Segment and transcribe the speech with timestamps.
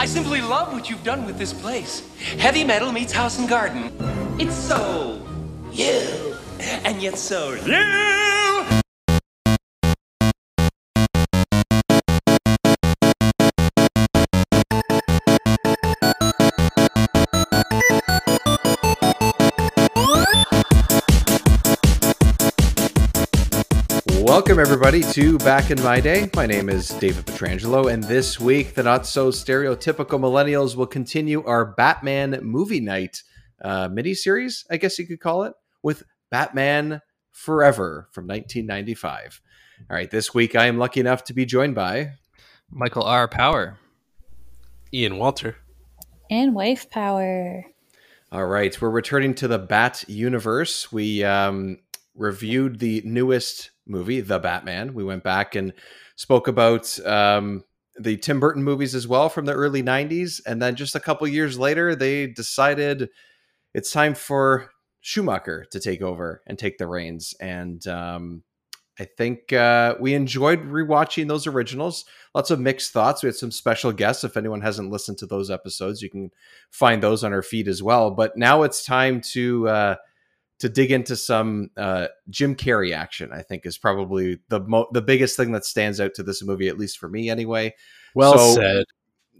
[0.00, 2.02] I simply love what you've done with this place.
[2.38, 3.92] Heavy metal meets house and garden.
[4.40, 5.20] It's so
[5.72, 6.34] you,
[6.86, 8.29] and yet so you.
[24.50, 26.28] Welcome, everybody, to Back in My Day.
[26.34, 31.44] My name is David Petrangelo, and this week, the not so stereotypical millennials will continue
[31.44, 33.22] our Batman movie night
[33.62, 35.52] uh, mini series, I guess you could call it,
[35.84, 36.02] with
[36.32, 39.40] Batman Forever from 1995.
[39.88, 42.14] All right, this week I am lucky enough to be joined by
[42.68, 43.28] Michael R.
[43.28, 43.78] Power.
[44.92, 45.58] Ian Walter.
[46.28, 47.66] And wife power.
[48.32, 50.90] All right, we're returning to the Bat universe.
[50.90, 51.78] We um,
[52.16, 54.94] reviewed the newest movie, The Batman.
[54.94, 55.72] We went back and
[56.16, 57.64] spoke about um,
[57.98, 60.40] the Tim Burton movies as well from the early 90s.
[60.46, 63.08] And then just a couple years later, they decided
[63.74, 64.70] it's time for
[65.00, 67.34] Schumacher to take over and take the reins.
[67.40, 68.42] And um,
[68.98, 72.04] I think uh, we enjoyed rewatching those originals.
[72.34, 73.22] Lots of mixed thoughts.
[73.22, 74.24] We had some special guests.
[74.24, 76.30] If anyone hasn't listened to those episodes, you can
[76.70, 78.10] find those on our feed as well.
[78.10, 79.68] But now it's time to.
[79.68, 79.94] Uh,
[80.60, 85.02] to dig into some uh, Jim Carrey action, I think is probably the mo- the
[85.02, 87.74] biggest thing that stands out to this movie, at least for me, anyway.
[88.14, 88.84] Well So- said.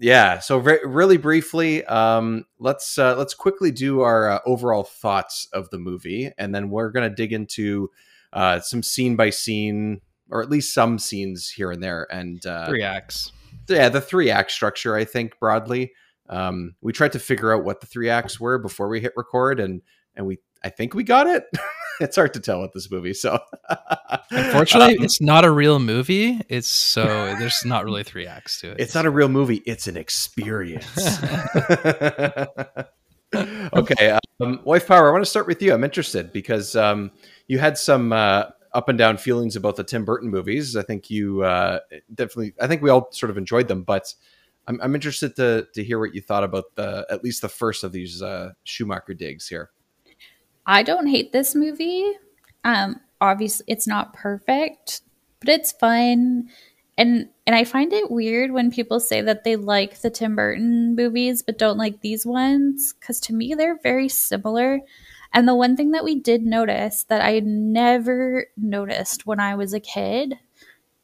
[0.02, 0.38] Yeah.
[0.38, 5.68] So re- really briefly, um, let's uh, let's quickly do our uh, overall thoughts of
[5.68, 7.90] the movie, and then we're gonna dig into
[8.32, 12.66] uh, some scene by scene, or at least some scenes here and there, and uh,
[12.66, 13.30] Three acts.
[13.68, 15.92] yeah, the three act structure, I think broadly.
[16.30, 19.60] Um, we tried to figure out what the three acts were before we hit record,
[19.60, 19.82] and
[20.16, 21.44] and we I think we got it.
[22.00, 23.38] it's hard to tell with this movie, so
[24.30, 26.40] Unfortunately, Um, it's not a real movie.
[26.48, 27.04] It's so
[27.38, 28.80] there's not really three acts to it.
[28.80, 31.18] it's not a real movie; it's an experience.
[33.74, 35.08] okay, um, wife power.
[35.08, 35.72] I want to start with you.
[35.72, 37.10] I'm interested because um,
[37.48, 40.76] you had some uh, up and down feelings about the Tim Burton movies.
[40.76, 41.80] I think you uh,
[42.14, 42.54] definitely.
[42.60, 44.14] I think we all sort of enjoyed them, but
[44.66, 47.82] I'm, I'm interested to to hear what you thought about the at least the first
[47.84, 49.70] of these uh, Schumacher digs here.
[50.70, 52.12] I don't hate this movie.
[52.62, 55.02] Um, obviously, it's not perfect,
[55.40, 56.48] but it's fun.
[56.96, 60.94] And and I find it weird when people say that they like the Tim Burton
[60.94, 64.78] movies but don't like these ones because to me they're very similar.
[65.32, 69.74] And the one thing that we did notice that I never noticed when I was
[69.74, 70.38] a kid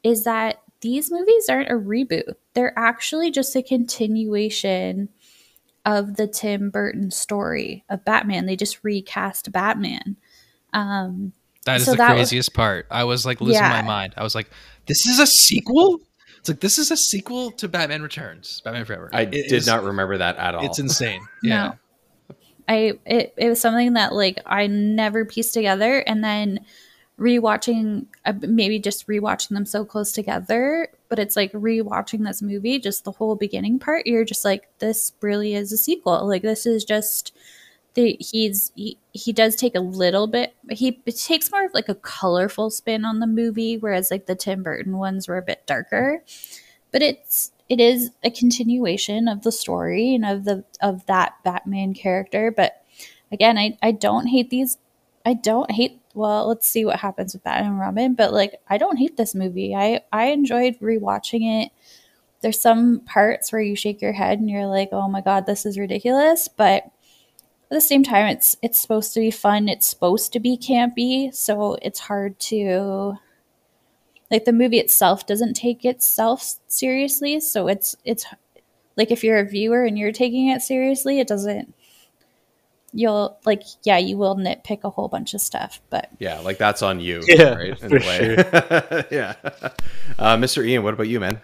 [0.01, 2.35] is that these movies aren't a reboot.
[2.53, 5.09] They're actually just a continuation
[5.87, 8.45] of the Tim Burton story of Batman.
[8.45, 10.17] They just recast Batman.
[10.73, 11.31] Um,
[11.65, 12.85] that is so the that was- craziest part.
[12.91, 13.69] I was like losing Yeah.
[13.69, 14.13] my mind.
[14.17, 14.49] I was like,
[14.85, 15.99] this is a sequel?
[16.39, 19.09] It's like this is a sequel to Batman Returns, Batman Forever.
[19.13, 20.65] I It did is- not remember that at all.
[20.65, 21.21] It's insane.
[21.43, 21.49] No.
[21.49, 21.71] Yeah.
[22.69, 26.59] I it, it was something that like I never pieced together, and then
[27.19, 32.79] rewatching uh, maybe just rewatching them so close together but it's like rewatching this movie
[32.79, 36.27] just the whole beginning part you're just like this really is a sequel.
[36.27, 37.35] Like this is just
[37.95, 41.95] the he's he, he does take a little bit he takes more of like a
[41.95, 46.23] colorful spin on the movie whereas like the tim burton ones were a bit darker.
[46.91, 51.93] But it's it is a continuation of the story and of the of that batman
[51.93, 52.83] character but
[53.31, 54.77] again i i don't hate these
[55.25, 58.77] i don't hate well let's see what happens with batman and robin but like i
[58.77, 59.75] don't hate this movie.
[59.75, 61.71] I i enjoyed rewatching it.
[62.41, 65.65] There's some parts where you shake your head and you're like oh my god this
[65.65, 66.91] is ridiculous but at
[67.75, 69.69] the same time it's it's supposed to be fun.
[69.69, 73.17] It's supposed to be campy so it's hard to
[74.31, 78.25] like the movie itself doesn't take itself seriously so it's it's
[78.95, 81.73] like if you're a viewer and you're taking it seriously it doesn't
[82.97, 86.81] you'll like yeah you will nitpick a whole bunch of stuff but yeah, like that's
[86.81, 87.81] on you, Yeah, right?
[87.81, 88.35] In for a way.
[89.11, 89.35] yeah,
[90.17, 90.65] uh, Mr.
[90.65, 91.39] Ian, what about you, man?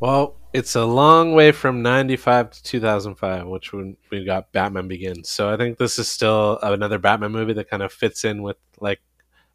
[0.00, 5.30] Well, it's a long way from 95 to 2005, which when we got Batman Begins.
[5.30, 8.56] So I think this is still another Batman movie that kind of fits in with,
[8.80, 9.00] like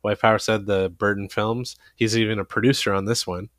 [0.03, 1.75] Wife Power said, the Burton films.
[1.95, 3.49] He's even a producer on this one.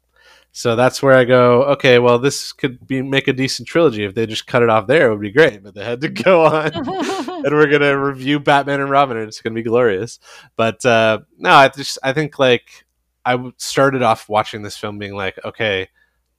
[0.52, 4.05] So that's where I go, okay, well, this could be make a decent trilogy.
[4.05, 5.62] If they just cut it off there, it would be great.
[5.62, 6.73] But they had to go on.
[6.75, 10.19] and we're gonna review Batman and Robin, and it's gonna be glorious.
[10.56, 12.85] But uh, no, I just I think like
[13.25, 15.88] I started off watching this film being like, okay,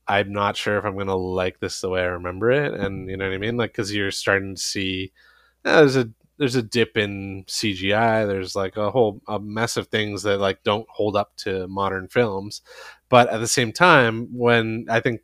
[0.08, 3.16] I'm not sure if I'm gonna like this the way I remember it, and you
[3.16, 5.14] know what I mean, like because you're starting to see
[5.64, 8.28] there's a there's a dip in CGI.
[8.28, 12.08] There's like a whole a mess of things that like don't hold up to modern
[12.08, 12.62] films.
[13.12, 15.20] But at the same time, when I think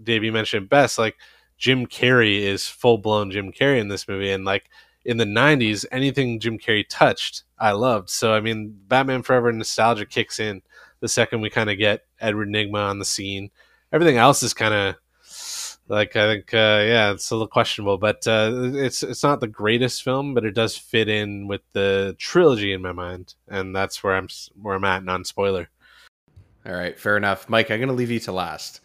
[0.00, 1.16] Dave mentioned best, like
[1.56, 4.68] Jim Carrey is full blown Jim Carrey in this movie, and like
[5.06, 8.10] in the '90s, anything Jim Carrey touched, I loved.
[8.10, 10.60] So I mean, Batman Forever nostalgia kicks in
[11.00, 13.50] the second we kind of get Edward Nygma on the scene.
[13.90, 14.96] Everything else is kind of
[15.88, 19.48] like I think, uh, yeah, it's a little questionable, but uh, it's it's not the
[19.48, 24.04] greatest film, but it does fit in with the trilogy in my mind, and that's
[24.04, 24.28] where I'm
[24.60, 25.70] where I'm at, non spoiler.
[26.66, 27.70] All right, fair enough, Mike.
[27.70, 28.80] I'm going to leave you to last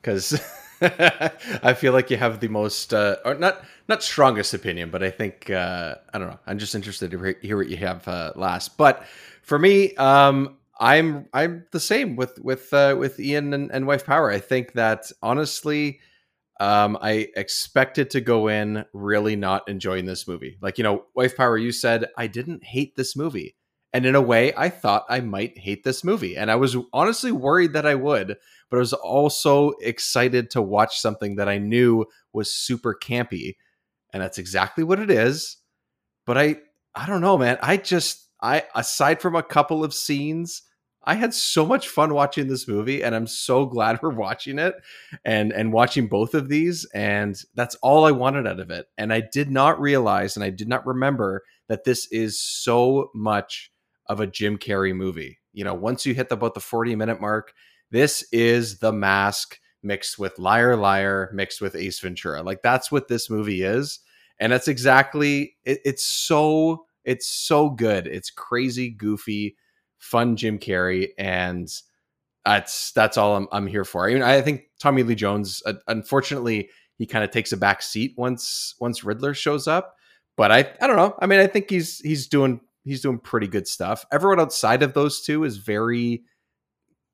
[0.00, 0.40] because
[0.82, 5.10] I feel like you have the most, uh, or not not strongest opinion, but I
[5.10, 6.38] think uh, I don't know.
[6.46, 8.76] I'm just interested to hear what you have uh, last.
[8.76, 9.04] But
[9.42, 14.06] for me, um, I'm I'm the same with with uh, with Ian and, and Wife
[14.06, 14.30] Power.
[14.30, 16.00] I think that honestly
[16.60, 20.58] um, I expected to go in really not enjoying this movie.
[20.60, 23.56] Like, you know, Wife Power, you said I didn't hate this movie.
[23.92, 26.36] And in a way, I thought I might hate this movie.
[26.36, 28.36] And I was honestly worried that I would,
[28.70, 33.56] but I was also excited to watch something that I knew was super campy.
[34.12, 35.56] And that's exactly what it is.
[36.24, 36.56] But I
[36.94, 37.58] I don't know, man.
[37.62, 40.62] I just I aside from a couple of scenes,
[41.02, 44.74] I had so much fun watching this movie and I'm so glad we're watching it
[45.24, 48.86] and and watching both of these and that's all I wanted out of it.
[48.98, 53.72] And I did not realize and I did not remember that this is so much
[54.10, 55.38] of a Jim Carrey movie.
[55.52, 57.54] You know, once you hit the, about the 40 minute mark,
[57.90, 62.42] this is The Mask mixed with Liar Liar mixed with Ace Ventura.
[62.42, 64.00] Like that's what this movie is.
[64.38, 68.06] And that's exactly it, it's so it's so good.
[68.06, 69.56] It's crazy goofy
[69.98, 71.68] fun Jim Carrey, and
[72.44, 74.08] that's that's all I'm, I'm here for.
[74.08, 77.80] I mean, I think Tommy Lee Jones, uh, unfortunately, he kind of takes a back
[77.82, 79.94] seat once once Riddler shows up.
[80.36, 81.14] But I I don't know.
[81.20, 84.04] I mean, I think he's he's doing he's doing pretty good stuff.
[84.12, 86.22] Everyone outside of those two is very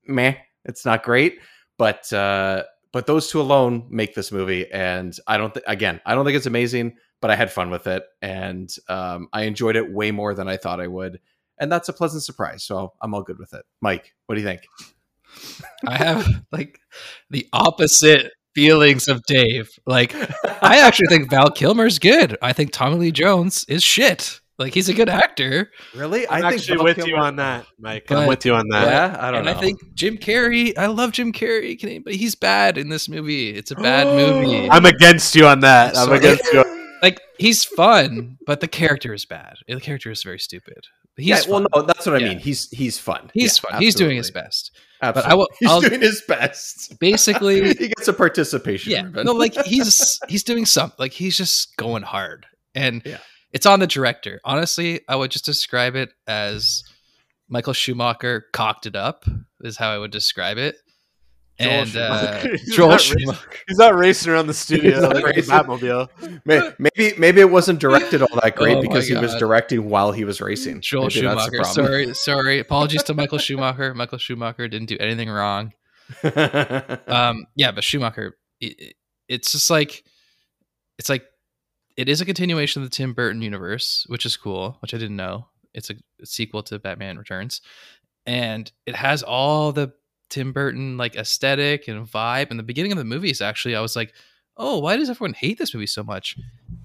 [0.07, 0.35] meh.
[0.65, 1.39] It's not great,
[1.79, 4.71] but uh, but those two alone make this movie.
[4.71, 7.87] And I don't think again, I don't think it's amazing, but I had fun with
[7.87, 11.21] it, and um, I enjoyed it way more than I thought I would
[11.59, 12.63] and that's a pleasant surprise.
[12.63, 13.65] So I'm all good with it.
[13.81, 14.63] Mike, what do you think?
[15.87, 16.79] I have like
[17.31, 19.71] the opposite feelings of Dave.
[19.87, 20.15] Like,
[20.63, 22.37] I actually think Val Kilmer's good.
[22.41, 24.41] I think Tommy Lee Jones is shit.
[24.59, 25.71] Like, he's a good actor.
[25.95, 26.27] Really?
[26.29, 28.07] I'm I actually Val with Kilmer- you on that, Mike.
[28.09, 28.87] But- I'm with you on that.
[28.87, 29.53] Yeah, I don't and know.
[29.53, 33.51] I think Jim Carrey, I love Jim Carrey, can- but he's bad in this movie.
[33.51, 34.69] It's a bad movie.
[34.71, 35.97] I'm against you on that.
[35.97, 36.19] I'm Sorry.
[36.19, 36.65] against you.
[37.03, 39.57] like, he's fun, but the character is bad.
[39.69, 40.87] The character is very stupid.
[41.17, 42.29] But yeah, well, no, that's what I Yeah.
[42.31, 42.39] mean.
[42.39, 43.31] He's he's fun.
[43.35, 43.83] He's Yeah, fun.
[43.83, 44.71] He's doing his best.
[45.03, 45.31] Absolutely.
[45.31, 46.99] I will- he's I'll- doing his best.
[47.01, 48.93] Basically, he gets a participation.
[48.93, 49.27] yeah ribbon.
[49.27, 53.19] no like he's he's doing something like he's just going hard and Yeah.
[53.57, 54.41] It's on the director.
[54.45, 56.85] Honestly i would just describe it as
[57.49, 59.25] michael schumacher cocked it up
[59.63, 60.77] is how i would describe it.
[61.59, 62.57] And uh, Schumacher.
[62.65, 65.55] He's joel not racing- schumacher He's not racing around the studio like a racing.
[65.55, 66.09] Batmobile.
[66.79, 70.13] Maybe maybe it wasn't directed all that great Oh my because he was directing while
[70.13, 70.83] he was racing.
[70.83, 71.65] joel Maybe schumacher.
[71.65, 72.59] sorry sorry.
[72.59, 73.95] Apologies to michael schumacher.
[73.95, 75.73] Michael schumacher didn't do anything wrong.
[77.09, 78.97] Um yeah but schumacher it, it-
[79.29, 80.05] it's just like
[80.99, 81.25] it's like
[81.97, 85.17] it is a continuation of the tim burton universe which is cool which i didn't
[85.17, 85.47] know.
[85.75, 85.95] It's a,
[86.25, 87.61] sequel to batman returns.
[88.25, 89.93] And it has all the
[90.31, 92.51] tim burton like aesthetic and vibe.
[92.51, 94.13] And the beginning of the movie is actually i was like
[94.57, 96.37] oh why does everyone hate this movie so much?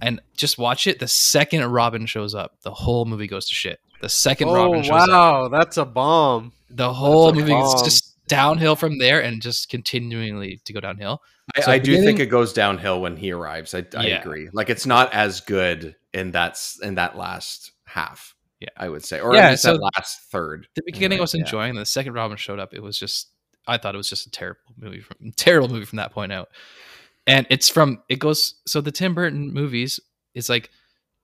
[0.02, 3.80] And just watch it the second robin shows up the whole movie goes to shit.
[4.02, 5.10] The second oh, robin Oh shows up.
[5.10, 6.52] wow, that's a bomb.
[6.70, 7.84] the whole movie is bomb.
[7.86, 8.01] just
[8.32, 11.22] downhill from there and just continually to go downhill.
[11.56, 13.74] I, So I do think it goes downhill when he arrives.
[13.76, 14.22] I, I Yeah.
[14.22, 14.50] agree.
[14.54, 18.34] Like it's not as good in that s- in that last half.
[18.60, 18.70] Yeah.
[18.78, 20.68] I would say, or Yeah, at least so that last third.
[20.76, 21.42] The beginning I was Yeah.
[21.42, 21.76] enjoying.
[21.76, 23.30] The second Robin showed up, it was just
[23.68, 26.50] I thought it was just a terrible movie from terrible movie from that point out.
[27.28, 30.00] And it's from it goes so the Tim Burton movies
[30.34, 30.70] is like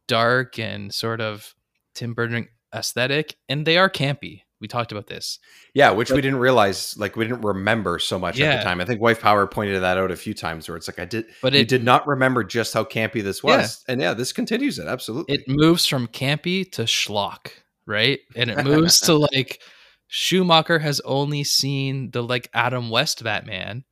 [0.07, 1.55] dark and sort of
[1.95, 4.41] Tim Burton aesthetic, and they are campy.
[4.59, 5.37] We talked about this.
[5.73, 8.81] Yeah, which we didn't realize, like we didn't remember so much at the time.
[8.81, 11.25] I think Wife Power pointed that out a few times, where it's like I did,
[11.41, 13.57] But you it did not remember just how campy this Yeah.
[13.57, 15.35] was, and yeah, this continues it absolutely.
[15.35, 17.49] it moves from campy to schlock,
[17.85, 18.19] right?
[18.35, 19.61] And it moves to like
[20.07, 23.83] Schumacher has only seen the like Adam West Batman,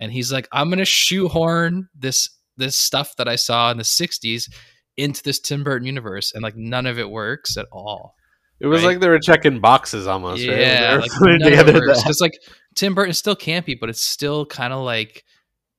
[0.00, 4.50] and he's like, I'm gonna shoehorn this this stuff that I saw in the '60s
[4.96, 8.14] into this Tim Burton universe, and like none of it works at all.
[8.60, 8.88] It was Right.
[8.88, 10.46] like they were checking boxes almost.
[10.46, 10.58] right?
[10.58, 12.38] Yeah, were like putting none of it together works the- like
[12.74, 15.24] Tim Burton's still campy, but it's still kind of like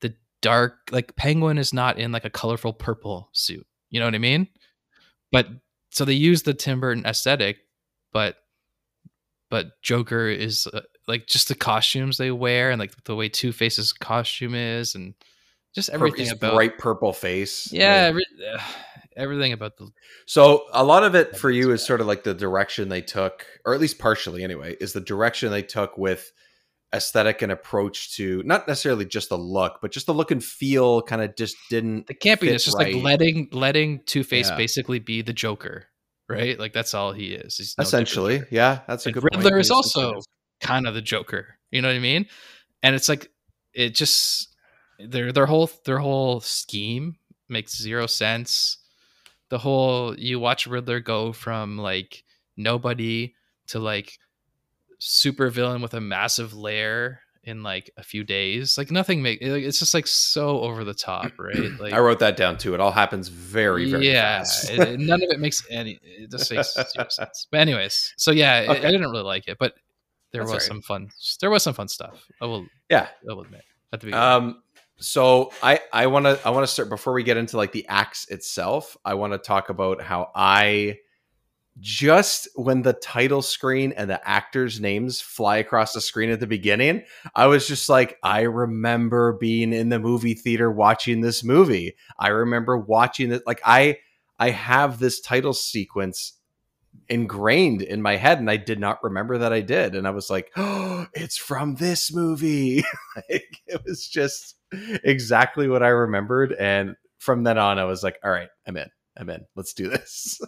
[0.01, 0.89] the dark.
[0.91, 3.65] Like Penguin is not in like a colorful purple suit.
[3.89, 4.47] You know what I mean?
[5.31, 5.47] But
[5.91, 7.57] so they use the Tim Burton aesthetic,
[8.13, 8.37] but
[9.49, 13.51] but Joker is uh, like just the costumes they wear and like the way Two
[13.51, 15.15] Face's costume is, and
[15.75, 17.71] just everything his about bright purple face.
[17.71, 18.61] yeah, Like, every, uh,
[19.19, 19.89] everything about the
[20.25, 23.45] so a lot of it for you is sort of like the direction they took,
[23.65, 26.31] or at least partially anyway, is the direction they took with
[26.93, 31.01] aesthetic and approach to not necessarily just the look, but just the look and feel
[31.03, 32.95] kind of just didn't the campiness, just right.
[32.95, 34.57] like letting letting Two Face Yeah.
[34.57, 35.85] basically be the Joker,
[36.27, 36.57] right?
[36.57, 37.57] Like that's all he is.
[37.57, 38.41] He's no essentially.
[38.49, 39.61] Yeah, that's a good Riddler point.
[39.61, 40.21] is also
[40.61, 41.59] kind of the Joker.
[41.71, 42.25] You know what I mean?
[42.81, 43.29] And it's like
[43.73, 44.55] it just
[44.97, 48.77] their their whole their whole scheme makes zero sense.
[49.49, 52.23] The whole you watch Riddler go from like
[52.55, 53.33] nobody
[53.67, 54.19] to like
[54.99, 58.77] super villain with a massive lair in like a few days.
[58.77, 61.71] Like nothing make it's just like so over the top, right?
[61.79, 62.73] Like I wrote that down too.
[62.73, 64.69] It all happens very, very yeah, fast.
[64.69, 65.99] it- it- none of it makes any.
[66.03, 67.47] It just makes zero sense.
[67.49, 69.73] But anyways, so yeah, I- I, didn't really like it, but
[70.31, 71.09] there That's was all some fun.
[71.39, 72.23] There was some fun stuff.
[72.41, 72.67] I will.
[72.89, 73.07] yeah.
[73.27, 73.63] I will admit
[73.93, 74.23] at the beginning.
[74.27, 74.61] Um,
[74.99, 77.87] so I I want to I want to start before we get into like the
[77.87, 78.97] acts itself.
[79.05, 80.97] I want to talk about how I
[81.79, 86.47] just when the title screen and the actors' names fly across the screen at the
[86.47, 87.03] beginning,
[87.33, 91.95] I was just like, I remember being in the movie theater watching this movie.
[92.17, 93.43] I remember watching it.
[93.47, 93.99] Like I
[94.37, 96.33] I have this title sequence
[97.07, 100.29] ingrained in my head and I did not remember that I did and I was
[100.29, 102.83] like oh it's from this movie
[103.15, 104.55] like it was just
[105.03, 108.89] exactly what I remembered and from then on I was like all right I'm in
[109.17, 110.39] I'm in let's do this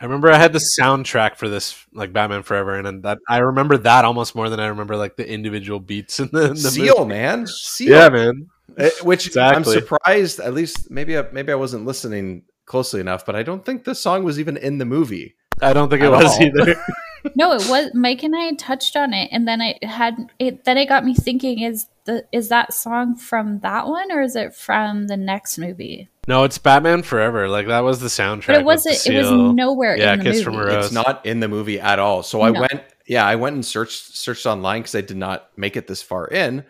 [0.00, 3.38] I remember I had the soundtrack for this, like Batman Forever, and then that I
[3.38, 6.56] remember that almost more than I remember like the individual beats in the, in the
[6.56, 7.08] seal movie.
[7.08, 8.46] man seal Yeah, man.
[8.78, 13.34] Eh, which I'm surprised at least maybe I, maybe I wasn't listening closely enough but
[13.34, 16.36] I don't think this song was even in the movie I don't think it was
[16.36, 16.42] all.
[16.42, 16.76] either.
[17.34, 20.64] No, it was Mike and I touched on it, and then I had it.
[20.64, 24.36] Then it got me thinking: is the is that song from that one, or is
[24.36, 26.08] it from the next movie?
[26.28, 27.48] no, it's Batman Forever.
[27.48, 28.46] Like that was the soundtrack.
[28.48, 29.06] But it wasn't.
[29.06, 30.44] It was nowhere Yeah, in the Kiss movie.
[30.44, 30.84] from a Rose.
[30.86, 32.22] It's not in the movie at all.
[32.22, 32.60] So I No.
[32.60, 36.02] went, yeah, I went and searched searched online because I did not make it this
[36.02, 36.64] far in,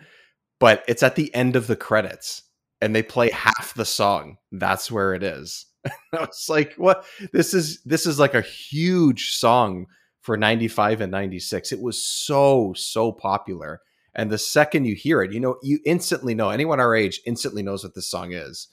[0.59, 2.43] but it's at the end of the credits,
[2.81, 4.37] and they play half the song.
[4.51, 5.65] That's where it is.
[5.85, 7.05] I was like, what?
[7.31, 9.85] This is this is like a huge song
[10.21, 11.71] for '95 and '96.
[11.71, 13.81] It was so so popular,
[14.15, 16.49] and the second you hear it, you know, you instantly know.
[16.49, 18.67] Anyone our age instantly knows what this song is,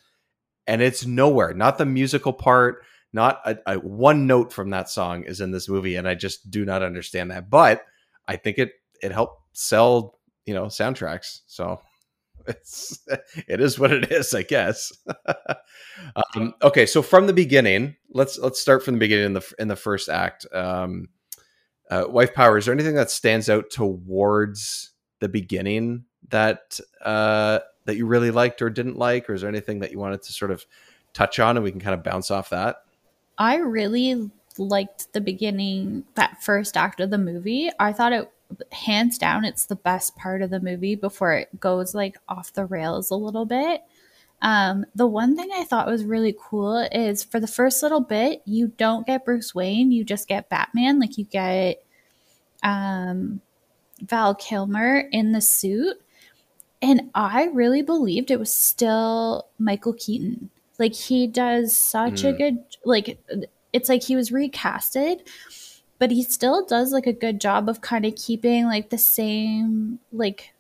[0.67, 1.55] and it's nowhere.
[1.55, 5.69] Not the musical part not a, a one note from that song is in this
[5.69, 7.83] movie and i just do not understand that but
[8.27, 11.81] i think it it helped sell you know soundtracks so
[12.47, 13.07] it's
[13.49, 14.93] it is what it is i guess
[16.35, 19.69] um, okay so from the beginning let's let's start from the beginning in the in
[19.69, 21.09] the first act um
[21.91, 24.91] uh, wife power is there anything that stands out towards
[25.21, 29.79] the beginning that uh that you really liked or didn't like or is there anything
[29.79, 30.67] that you wanted to sort of
[31.15, 32.83] touch on and we can kind of bounce off that
[33.39, 37.71] I really liked the beginning, that first act of the movie.
[37.79, 38.31] I thought it,
[38.73, 42.65] hands down, it's the best part of the movie before it goes like off the
[42.65, 43.83] rails a little bit.
[44.41, 48.43] Um, the one thing I thought was really cool is for the first little bit,
[48.45, 51.01] you don't get Bruce Wayne, you just get Batman.
[51.01, 51.83] Like you get
[52.63, 53.41] um,
[54.01, 56.01] Val Kilmer in the suit.
[56.81, 60.51] And I really believed it was still Michael Keaton.
[60.79, 62.39] Like he does such a Mm.
[62.39, 63.19] good like
[63.73, 65.27] it's like he was recasted,
[65.99, 69.99] but he still does like a good job of kind of keeping like the same
[70.13, 70.55] like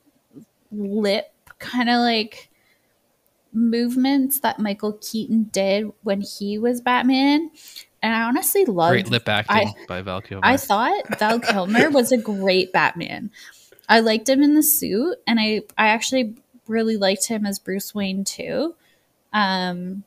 [0.72, 2.47] lip kind of like
[3.52, 7.50] movements that Michael Keaton did when he was Batman.
[8.02, 10.46] And I honestly loved Great lip acting I- by Val Kilmer.
[10.46, 13.30] I thought Val Kilmer was a great Batman.
[13.88, 16.36] I liked him in the suit, and I I actually
[16.66, 18.74] really liked him as Bruce Wayne too.
[19.32, 20.04] Um,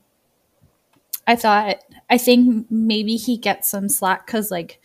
[1.26, 4.80] I thought I think maybe he gets some slack because like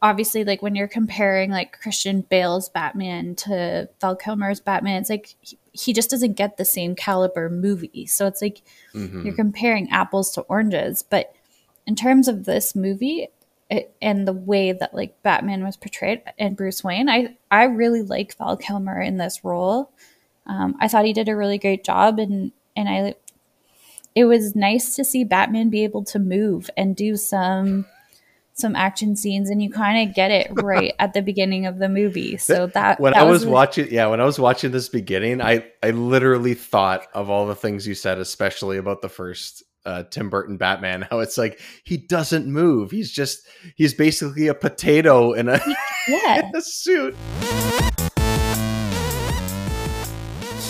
[0.00, 5.34] obviously like when you're comparing like Christian Bale's Batman to Val Kilmer's Batman, it's like
[5.40, 8.06] he, he just doesn't get the same caliber movie.
[8.06, 8.62] So it's like
[8.94, 9.24] Mhm.
[9.24, 11.34] you're comparing apples to oranges but
[11.86, 13.28] in terms of this movie
[13.68, 18.02] it, and the way that like batman was portrayed and bruce wayne i i really
[18.02, 19.90] like val kilmer in this role
[20.46, 23.14] um, i thought he did a really great job and and i
[24.14, 27.84] it was nice to see batman be able to move and do some
[28.56, 31.88] some action scenes and you kind of get it right at the beginning of the
[31.88, 34.88] movie so that when that I was really- watching, yeah, when I was watching this
[34.88, 39.62] beginning, I I literally thought of all the things you said, especially about the first
[39.84, 41.06] uh, Tim Burton Batman.
[41.10, 45.60] How it's like he doesn't move; he's just he's basically a potato in a,
[46.08, 47.14] yeah in a suit.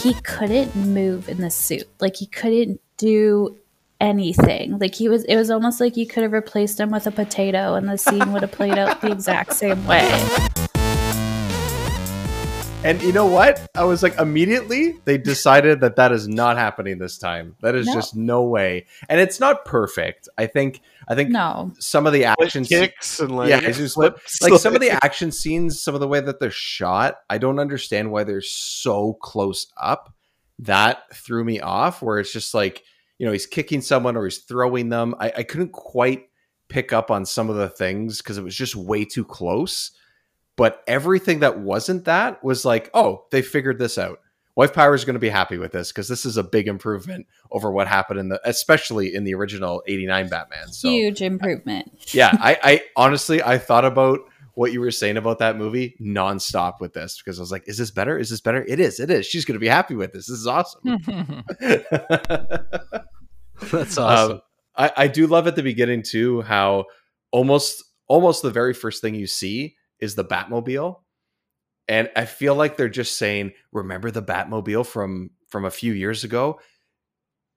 [0.03, 1.89] he couldn't move in the suit.
[2.01, 3.57] Like he couldn't do
[4.05, 4.79] anything.
[4.79, 7.75] Like he was it was almost like you could have replaced him with a potato
[7.75, 10.09] and the scene would have played out the exact same way.
[12.85, 13.67] And you know what?
[13.75, 17.57] I was like, immediately they decided that that is not happening this time.
[17.63, 17.95] That is No.
[17.95, 18.85] just no way.
[19.09, 20.29] And it's not perfect.
[20.37, 20.83] I think.
[21.09, 21.73] I think No.
[21.79, 24.43] some of the action se- kicks and like yeah, it's just flips.
[24.43, 27.59] like some of the action scenes, some of the way that they're shot, I don't
[27.59, 30.13] understand why they're so close up.
[30.59, 32.03] That threw me off.
[32.03, 32.83] Where it's just like,
[33.19, 35.15] you know, he's kicking someone or he's throwing them.
[35.19, 36.29] I, I couldn't quite
[36.69, 39.93] pick up on some of the things because it was just way too close.
[40.57, 44.21] But everything that wasn't that was like, oh, they figured this out.
[44.57, 47.27] Wife Power is going to be happy with this because this is a big improvement
[47.51, 50.69] over what happened in the, especially in the original '89 Batman.
[50.69, 51.91] So Huge improvement.
[52.15, 54.21] yeah, I, I honestly I thought about
[54.55, 57.79] what you were saying about that movie nonstop with this because I was like, is
[57.79, 58.19] this better?
[58.19, 58.65] Is this better?
[58.65, 59.01] It is.
[59.01, 59.27] It is.
[59.27, 60.29] She's going to be happy with this.
[60.29, 60.81] This is awesome.
[63.71, 64.33] That's awesome.
[64.33, 64.41] Um,
[64.77, 66.87] I, I do love at the beginning too how
[67.31, 70.97] almost almost the very first thing you see is the Batmobile,
[71.89, 76.25] and I feel like they're just saying, "Remember the Batmobile from from a few years
[76.25, 76.61] ago?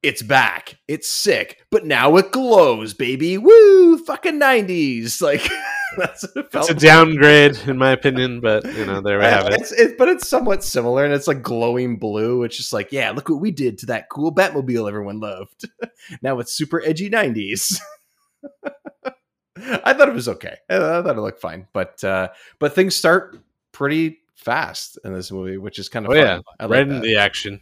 [0.03, 0.77] It's back.
[0.87, 3.37] It's sick, but now it glows, baby!
[3.37, 3.97] Woo!
[3.97, 5.21] Fucking nineties!
[5.27, 5.47] Like
[5.97, 6.77] that's it it's a like.
[6.79, 9.53] downgrade in my opinion, but you know there we have it.
[9.53, 12.43] It's, it, but it's somewhat similar, and it's like glowing blue.
[12.43, 15.69] It's just like, yeah, look what we did to that cool Batmobile everyone loved.
[16.21, 17.79] now it's super edgy '90s.
[19.83, 20.57] I thought it was okay.
[20.69, 22.29] I, thought it looked fine, but uh,
[22.59, 23.39] but things start
[23.71, 26.23] pretty fast in this movie, which is kind of Oh fun.
[26.23, 26.95] yeah, I like right that.
[26.95, 27.61] in the action.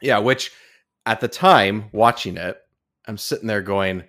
[0.00, 0.52] Yeah, which
[1.06, 2.56] at the time watching it,
[3.06, 4.04] I'm sitting there going,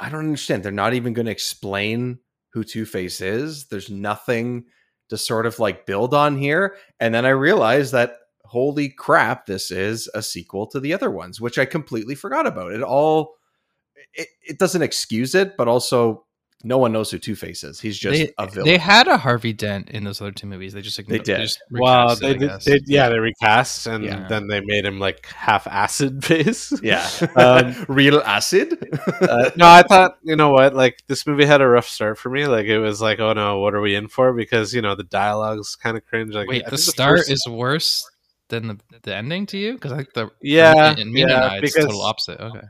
[0.00, 0.62] I don't understand.
[0.62, 2.18] They're not even going to explain
[2.54, 3.66] who Two Face is.
[3.66, 4.64] There's nothing
[5.10, 6.76] to sort of like build on here.
[7.00, 11.40] And then I realized that holy crap, this is a sequel to the other ones,
[11.40, 12.72] which I completely forgot about.
[12.72, 13.34] It all
[14.14, 16.24] it, it doesn't excuse it, but also
[16.64, 17.78] no one knows who Two Face is.
[17.80, 18.66] He's just they, a villain.
[18.68, 20.72] they had a Harvey Dent in those other two movies.
[20.72, 21.40] They just ignored, did.
[21.42, 22.64] just Well, recast it, they did, guess.
[22.64, 24.26] they, yeah, they recast and Yeah.
[24.28, 26.72] then they made him like half acid face.
[26.82, 27.08] yeah.
[27.36, 28.78] Um, Real acid.
[29.20, 32.30] uh, no, I thought you know what, like this movie had a rough start for
[32.30, 32.46] me.
[32.46, 34.32] Like it was like, oh no, what are we in for?
[34.32, 36.34] Because you know the dialogue's kind of cringe.
[36.34, 38.08] Like Wait, I the think start first- is worse
[38.48, 39.74] than the, the ending to you?
[39.74, 42.40] Because I think the Yeah, in, in Mean yeah, Eye, it's because- total opposite.
[42.40, 42.60] Okay,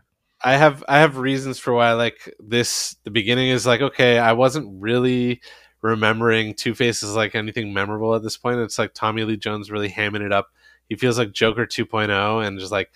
[0.45, 2.97] I have I have reasons for why like this.
[3.05, 5.41] The beginning is like okay, I wasn't really
[5.81, 8.59] remembering Two Face as like anything memorable at this point.
[8.61, 10.49] It's like Tommy Lee Jones really hamming it up.
[10.89, 12.93] He feels like Joker 2.0 and just like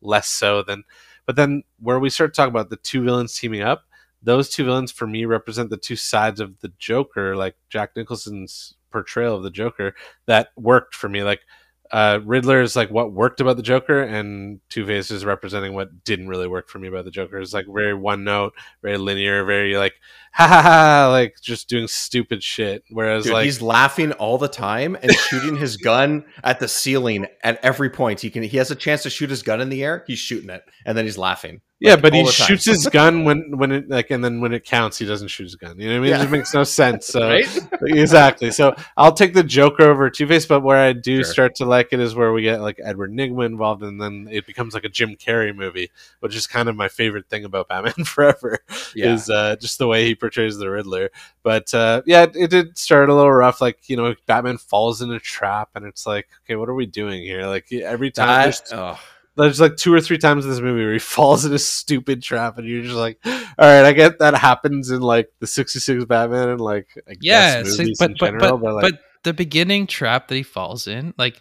[0.00, 0.82] less so than.
[1.24, 3.84] But then where we start talking about the two villains teaming up,
[4.22, 8.74] those two villains for me represent the two sides of the Joker, like Jack Nicholson's
[8.90, 9.94] portrayal of the Joker
[10.26, 11.22] that worked for me.
[11.22, 11.42] Like
[11.90, 16.04] uh, Riddler is like what worked about the Joker, and Two Face is representing what
[16.04, 17.38] didn't really work for me about the Joker.
[17.38, 19.94] It's like very one note, very linear, very like
[20.38, 22.84] ha ha ha, like just doing stupid shit.
[22.90, 27.26] Whereas Dude, like he's laughing all the time and shooting his gun at the ceiling
[27.42, 28.20] at every point.
[28.20, 30.50] He can he has a chance to shoot his gun in the air, he's shooting
[30.50, 31.60] it, and then he's laughing.
[31.80, 32.46] yeah, but he all the time.
[32.48, 35.44] shoots his gun when when it like, and then when it counts, he doesn't shoot
[35.44, 35.78] his gun.
[35.78, 36.10] You know what I mean?
[36.10, 36.16] Yeah.
[36.16, 37.06] It just makes no sense.
[37.18, 37.46] So Right?
[37.82, 38.50] exactly.
[38.50, 41.24] So I'll take the Joker over Two Face, but where I do Sure.
[41.32, 44.46] start to like it is where we get like Edward Nygma involved, and then it
[44.46, 48.04] becomes like a Jim Carrey movie, which is kind of my favorite thing about Batman
[48.04, 48.58] Forever.
[48.94, 49.14] Yeah.
[49.14, 51.10] Is uh, just the way he portrays the Riddler.
[51.42, 53.60] But uh, yeah, it, it did start a little rough.
[53.60, 56.86] Like you know, Batman falls in a trap, and it's like, okay, what are we
[56.86, 57.46] doing here?
[57.46, 58.26] Like every time.
[58.26, 59.00] That- there's, oh,
[59.36, 62.22] there's like two or three times in this movie where he falls in a stupid
[62.22, 66.04] trap, and you're just like, all right, I get that happens in like the '66
[66.04, 69.86] Batman and like I yeah, but in but general, but, but, like, but the beginning
[69.86, 71.40] trap that he falls in, like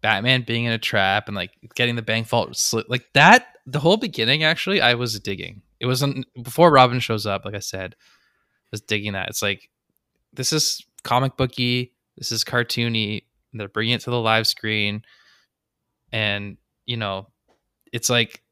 [0.00, 3.46] Batman being in a trap and like getting the bank vault slit, like that.
[3.66, 5.60] The whole beginning, actually, I was digging.
[5.78, 7.44] It wasn't before Robin shows up.
[7.44, 7.96] Like I said,
[8.70, 9.28] was digging that.
[9.28, 9.68] It's like
[10.32, 11.92] this is comic booky.
[12.16, 13.24] This is cartoony.
[13.54, 15.02] They're bringing it to the live screen,
[16.12, 17.28] and you know,
[17.92, 18.42] it's like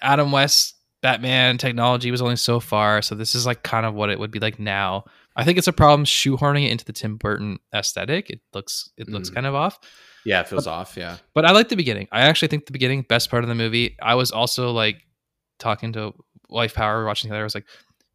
[0.00, 3.02] Adam West Batman technology was only so far.
[3.02, 5.04] So this is like kind of what it would be like now.
[5.36, 8.30] I think it's a problem shoehorning it into the Tim Burton aesthetic.
[8.30, 9.34] It looks it looks Mm.
[9.34, 9.78] kind of off.
[10.24, 10.96] yeah, it feels off.
[10.96, 11.16] Yeah.
[11.34, 12.08] But I like the beginning.
[12.12, 13.96] I actually think the beginning best part of the movie.
[14.00, 15.02] I was also like
[15.58, 16.14] talking to
[16.48, 17.42] Wife Power watching the other.
[17.42, 17.66] I was like,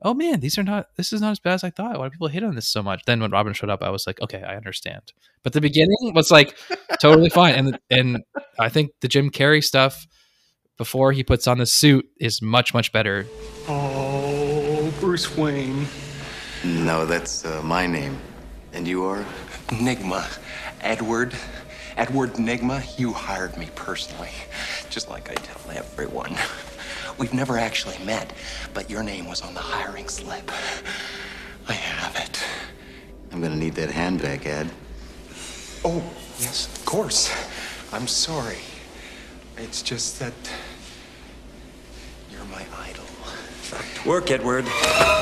[0.01, 0.87] oh man, these are not.
[0.95, 1.97] This is not as bad as I thought.
[1.97, 3.03] Why do people hate on this so much?
[3.05, 5.13] Then when Robin showed up, I was like, okay, I understand.
[5.43, 6.57] But the beginning was like
[7.01, 8.23] totally fine, and and
[8.57, 10.07] I think the Jim Carrey stuff
[10.77, 13.25] before he puts on the suit is much much better.
[13.67, 15.85] Oh, Bruce Wayne.
[16.63, 18.17] No, that's uh, my name.
[18.73, 19.25] And you are?
[19.71, 20.27] Enigma.
[20.81, 21.33] Edward.
[21.99, 24.31] Edward Nygma, you hired me personally,
[24.89, 26.37] just like I tell everyone.
[27.19, 28.33] We've never actually met,
[28.73, 30.49] but your name was on the hiring slip.
[31.67, 32.41] I have it.
[33.31, 34.69] I'm gonna need that hand back, Ed.
[35.83, 36.01] Oh,
[36.39, 37.29] yes, of course.
[37.91, 38.57] I'm sorry.
[39.57, 40.33] It's just that
[42.31, 43.03] you're my idol.
[44.05, 44.65] Work, Edward.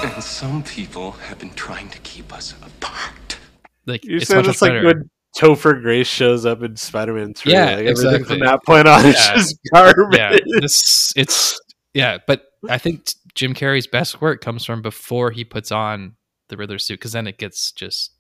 [0.03, 3.37] And some people have been trying to keep us apart.
[3.85, 4.85] Like You it's said much, it's much like better.
[4.99, 7.51] when Topher Grace shows up in Spider-Man 3.
[7.51, 8.23] Yeah, like everything exactly.
[8.25, 9.35] from that point on is Yeah.
[9.35, 10.17] just garbage.
[10.17, 11.59] yeah, this it's
[11.97, 16.15] yeah, but I think Jim Carrey's best work comes from before he puts on
[16.47, 18.11] the Riddler suit because then it gets just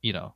[0.00, 0.34] you know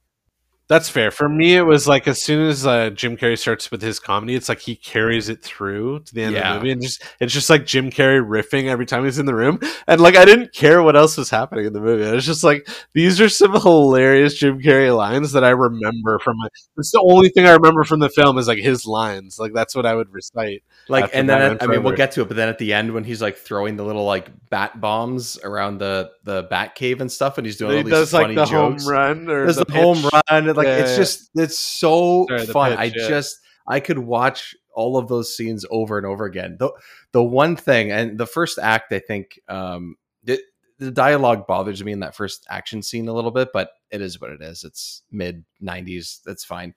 [0.70, 1.10] That's fair.
[1.10, 4.36] For me, it was like as soon as uh, Jim Carrey starts with his comedy,
[4.36, 7.32] it's like he carries it through to the end of the movie, and just it's
[7.34, 10.52] just like Jim Carrey riffing every time he's in the room, and like I didn't
[10.52, 12.06] care what else was happening in the movie.
[12.06, 16.36] I was just like, these are some hilarious Jim Carrey lines that I remember from
[16.38, 16.46] my.
[16.76, 19.40] It's the only thing I remember from the film is like his lines.
[19.40, 20.62] Like that's what I would recite.
[20.88, 22.92] like and then at- i mean we'll get to it but then at the end
[22.92, 27.10] when he's like throwing the little like bat bombs around the the bat cave and
[27.10, 29.44] stuff and he's doing all he these does like funny the jokes home run or
[29.44, 30.96] there's the, the, home run like Yeah, it's yeah.
[30.96, 32.70] just it's so Sorry, fun.
[32.70, 33.08] pitch, i yeah.
[33.08, 36.56] just i could watch all of those scenes over and over again.
[36.58, 36.70] The
[37.12, 40.40] the one thing and the first act i think um the,
[40.78, 44.20] the dialogue bothers me in that first action scene a little bit but it is
[44.20, 44.62] what it is.
[44.64, 46.74] It's mid 90s that's fine.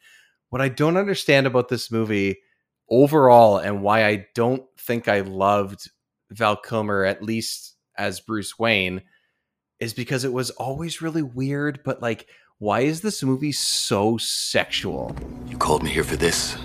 [0.50, 2.38] What i don't understand about this movie
[2.90, 5.90] overall and why I don't think I loved
[6.32, 9.02] Val Kilmer at least as Bruce Wayne
[9.80, 12.28] is because it was always really weird but like
[12.64, 15.14] why is this movie so sexual?
[15.50, 16.58] You called me here for this.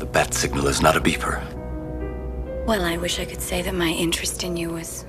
[0.00, 1.38] The bat signal is not a beeper.
[2.66, 5.04] Well, I wish I could say that my interest in you was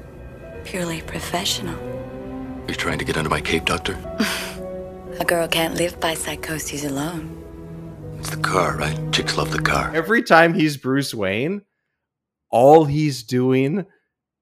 [0.65, 1.75] purely professional.
[2.67, 3.97] You're trying to get under my cape, Doctor?
[5.19, 7.35] A girl can't live by psychoses alone.
[8.19, 9.11] It's the car, right?
[9.11, 9.91] Chicks love the car.
[9.95, 11.63] Every time he's Bruce Wayne,
[12.51, 13.83] all he's doing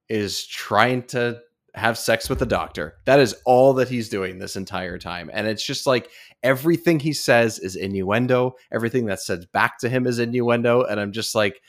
[0.09, 1.39] is trying to
[1.77, 2.95] have sex with the doctor.
[3.05, 5.29] That is all that he's doing this entire time.
[5.33, 6.09] And it's just like
[6.43, 8.55] everything he says is innuendo.
[8.71, 10.83] Everything that's said back to him is innuendo.
[10.83, 11.61] And I'm just like,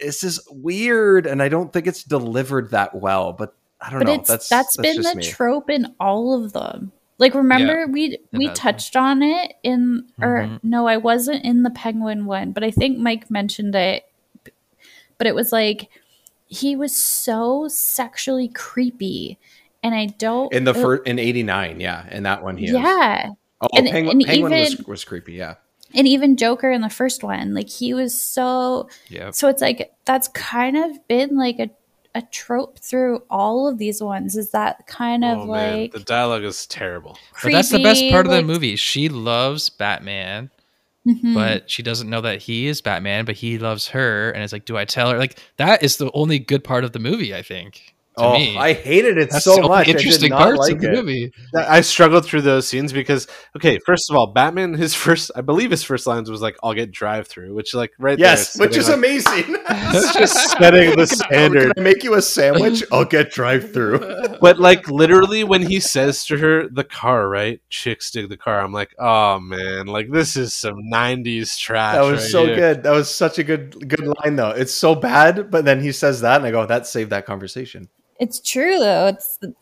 [0.00, 1.26] this is weird.
[1.26, 3.32] And I don't think it's delivered that well.
[3.32, 4.14] But I don't but know.
[4.14, 5.22] it's that's that's that's been the me.
[5.24, 6.92] trope in all of them.
[7.18, 8.54] Like remember we we has been.
[8.54, 10.60] touched on it in or Mhm.
[10.64, 14.04] no, I wasn't in the penguin one, but I think Mike mentioned it.
[15.18, 15.88] But it was like
[16.52, 19.38] he was so sexually creepy,
[19.82, 21.80] and I don't in the uh, first in 89.
[21.80, 22.06] Yeah.
[22.10, 22.56] In that one.
[22.58, 22.72] He is.
[22.72, 25.32] yeah, Oh, And- Penguin, and Penguin was, even- was creepy.
[25.34, 25.54] Yeah.
[25.94, 29.92] and even Joker in the first one, like he was so yeah So it's like
[30.04, 31.70] that's kind of been like a
[32.14, 34.36] a trope through all of these ones.
[34.36, 35.80] Is that kind of Oh, man.
[35.80, 37.16] like the dialogue is terrible.
[37.42, 40.50] but that's the best creepy, part of the movie she loves Batman
[41.06, 41.34] Mhm.
[41.34, 44.64] but she doesn't know that he is Batman but he loves her and it's like
[44.64, 47.42] do I tell her like that is the only good part of the movie I
[47.42, 49.88] think oh, me I hated it That's so the much.
[49.88, 50.94] interesting I did not parts like of the it.
[50.96, 55.40] movie I struggled through those scenes because okay, first of all, Batman his first I
[55.40, 58.66] believe his first lines was like I'll get drive through, which like right Yes, there,
[58.66, 59.56] which is like- amazing.
[59.94, 61.72] It's just setting the standard.
[61.74, 62.82] Can I make you a sandwich?
[62.90, 64.00] I'll get drive through.
[64.40, 67.60] But like literally when he says to her the car, right?
[67.68, 68.60] Chicks dig the car.
[68.60, 72.54] I'm like, "Oh man, like this is some 90s trash." That was right so here."
[72.56, 72.82] good.
[72.82, 74.50] That was such a good good line though.
[74.50, 77.88] It's so bad, but then he says that and I go, that saved that conversation.
[78.22, 79.08] It's true though.
[79.08, 79.54] It's the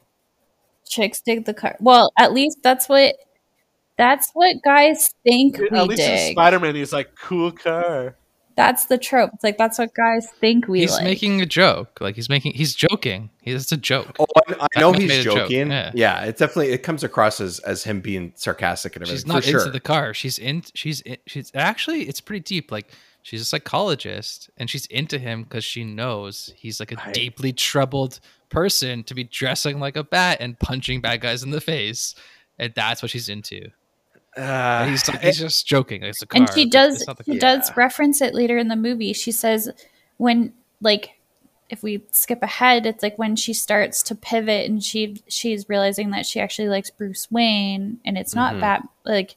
[0.87, 1.77] chicks dig the car.
[1.81, 3.14] Well, at least that's what
[3.96, 6.33] that's what guys think At we least in dig.
[6.33, 8.16] Spider-Man he's like, "Cool car."
[8.57, 9.31] that's the trope.
[9.33, 10.88] It's like that's what guys think we like.
[10.88, 11.05] he's like.
[11.05, 14.92] making a joke like he's making he's joking he's a joke Oh, I, I know
[14.92, 15.70] he's a joke, joking.
[15.70, 15.92] yeah.
[15.94, 16.25] Yeah.
[16.25, 19.16] it definitely it comes across as as him being sarcastic and everything.
[19.16, 19.61] she's not for sure.
[19.61, 22.88] into the car she's in she's in, she's actually it's pretty deep like
[23.22, 27.52] she's a psychologist and she's into him because she knows he's like a I- deeply
[27.52, 32.14] troubled person to be dressing like a bat and punching bad guys in the face
[32.59, 33.70] and that's what she's into
[34.37, 37.24] Uh, he's like, he's just joking it's a car and she does it's not the
[37.24, 37.56] she car.
[37.56, 39.68] does reference it later in the movie she says
[40.18, 41.11] when like
[41.68, 46.11] if we skip ahead it's like when she starts to pivot and she she's realizing
[46.11, 48.61] that she actually likes bruce wayne and it's not Mhm.
[48.61, 49.37] that like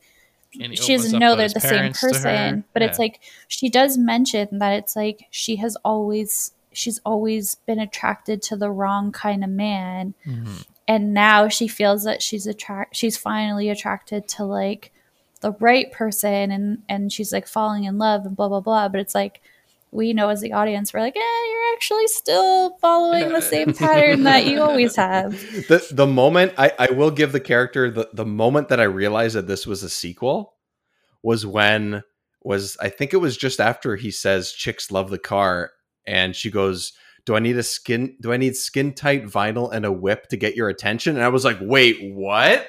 [0.60, 2.12] And he she doesn't know they're the same parents to her.
[2.14, 7.56] person but it's like she does mention that it's like she has always she's always
[7.66, 10.66] been attracted to the wrong kind of man Mhm.
[10.88, 14.92] and now she feels that she's attract she's finally attracted to like
[15.42, 19.00] the right person and and she's like falling in love and blah blah blah but
[19.00, 19.42] it's like
[19.94, 24.24] we know as the audience we're like eh you're actually still following the same pattern
[24.24, 25.32] that you always have.
[25.68, 29.36] The the moment I, I will give the character the, the moment that I realized
[29.36, 30.56] that this was a sequel
[31.22, 32.04] was when
[32.42, 35.72] was I think it was just after he says chicks love the car
[36.06, 36.94] and she goes
[37.26, 40.38] do I need a skin do I need skin tight vinyl and a whip to
[40.38, 41.16] get your attention?
[41.16, 42.68] And I was like wait what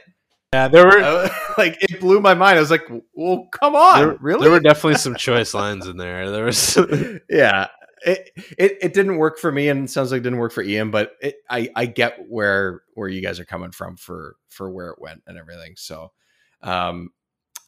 [0.55, 2.59] Yeah, there were I- like it blew my mind.
[2.59, 3.99] I was like well come on.
[3.99, 6.31] There, really there were definitely some choice lines in there.
[6.31, 6.79] There was
[7.31, 7.69] yeah.
[8.07, 10.63] It, it it didn't work for me and it sounds like it didn't work for
[10.63, 14.71] Ian but it, I I get where where you guys are coming from for for
[14.71, 16.13] where it went and everything so
[16.61, 17.13] um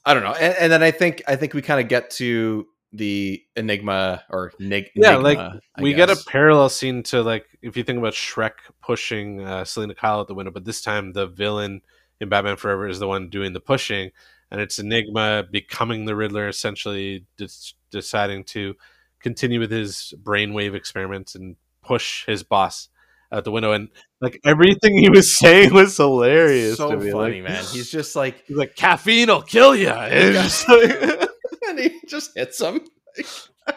[0.06, 0.34] I don't know.
[0.34, 4.52] And, and then I think I think we kind of get to the enigma or
[4.60, 7.98] nig- yeah, Enigma, like I we get a parallel scene to like if you think
[7.98, 11.82] about Shreck pushing uh, Selina Kyle out the window, but this time the villain
[12.20, 14.10] in Batman Forever is the one doing the pushing,
[14.50, 18.74] and it's Enigma becoming the Riddler, essentially des- deciding to
[19.20, 22.88] continue with his brainwave experiments and push his boss
[23.32, 23.72] out the window.
[23.72, 23.88] And
[24.20, 26.76] like everything he was saying was hilarious.
[26.76, 27.10] so to me.
[27.10, 29.88] funny like, man he's just like He's like caffeine will kill you.
[30.68, 31.30] Like-
[31.68, 32.80] and he just hits him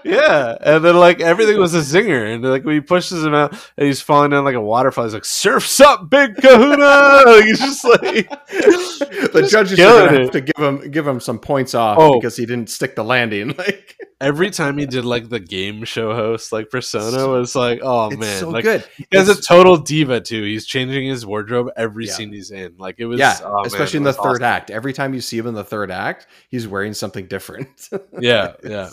[0.03, 3.51] Yeah, and then like everything was a zinger, and like when he pushes him out,
[3.77, 5.03] and he's falling down like a waterfall.
[5.05, 10.21] He's like, "Surfs up, big Kahuna!" Like, he's just like the just judges are gonna
[10.23, 12.19] have to give him give him some points off Oh.
[12.19, 16.13] because he didn't stick the landing like Every time he did like the game show
[16.13, 19.77] host, like persona, was like, "Oh it's man!" so like, good He has a total
[19.77, 20.43] diva too.
[20.43, 22.13] He's changing his wardrobe every Yeah.
[22.13, 22.75] scene he's in.
[22.77, 24.43] Like it was, yeah, oh, especially it in the third awesome.
[24.43, 24.71] act.
[24.71, 27.87] Every time you see him in the third act, he's wearing something different.
[28.19, 28.89] Yeah, yeah.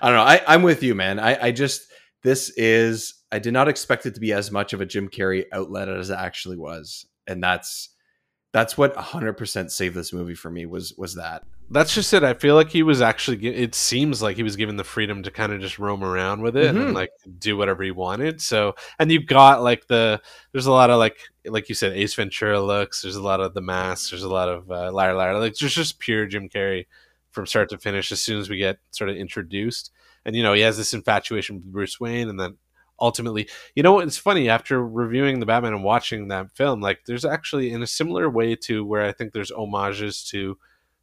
[0.00, 0.22] I don't know.
[0.22, 1.18] I, I'm with you, man.
[1.18, 1.82] I, I just
[2.22, 5.44] this is I did not expect it to be as much of a Jim Carrey
[5.52, 7.90] outlet as it actually was, and that's
[8.52, 11.42] that's what 100 percent saved this movie for me was was that.
[11.70, 12.24] That's just it.
[12.24, 13.46] I feel like he was actually.
[13.46, 16.56] It seems like he was given the freedom to kind of just roam around with
[16.56, 16.86] it Mhm.
[16.86, 18.40] and like do whatever he wanted.
[18.40, 20.18] So, and you've got like the.
[20.52, 23.02] There's a lot of like, like you said, Ace Ventura looks.
[23.02, 24.08] There's a lot of the mask.
[24.08, 25.38] There's a lot of uh, liar liar.
[25.38, 26.86] Like there's just pure Jim Carrey
[27.32, 28.10] from start to finish.
[28.12, 29.90] As soon as we get sort of introduced,
[30.28, 32.58] and you know he has this infatuation with Bruce Wayne, and then
[33.00, 36.82] ultimately, you know, it's funny after reviewing the Batman and watching that film.
[36.82, 40.58] Like there's actually in a similar way to where I think there's homages to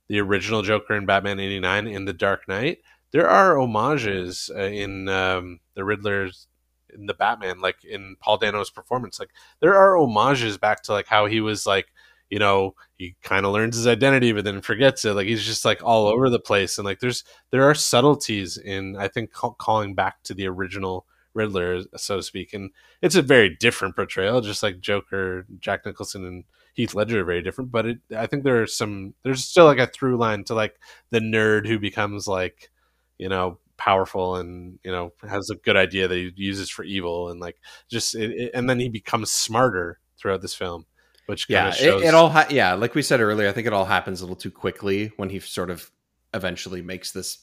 [0.09, 2.77] the original Joker in Batman '89 in The Dark Knight.
[3.09, 6.47] There are homages uh, in um, the Riddler's
[6.93, 9.19] in the Batman, like in Paul Dano's performance.
[9.19, 11.88] Like there are homages back to like how he was like,
[12.29, 15.13] you know, he kind of learns his identity but then forgets it.
[15.13, 16.15] Like he's just like all mm-hmm.
[16.15, 20.23] over the place, and like there's there are subtleties in I think ca- calling back
[20.23, 24.79] to the original Riddler, so to speak, and it's a very different portrayal, just like
[24.79, 28.67] Joker, Jack Nicholson, and Heath Ledger are very different, but it, I think there are
[28.67, 29.13] some.
[29.23, 32.71] There's still like a through line to like the nerd who becomes like,
[33.17, 37.29] you know, powerful and you know has a good idea that he uses for evil,
[37.29, 37.57] and like
[37.89, 40.85] just it, it- and then he becomes smarter throughout this film,
[41.27, 42.03] which Yeah, of it, shows.
[42.03, 44.35] it all ha- yeah, like we said earlier, I think it all happens a little
[44.35, 45.89] too quickly when he sort of
[46.33, 47.39] eventually makes this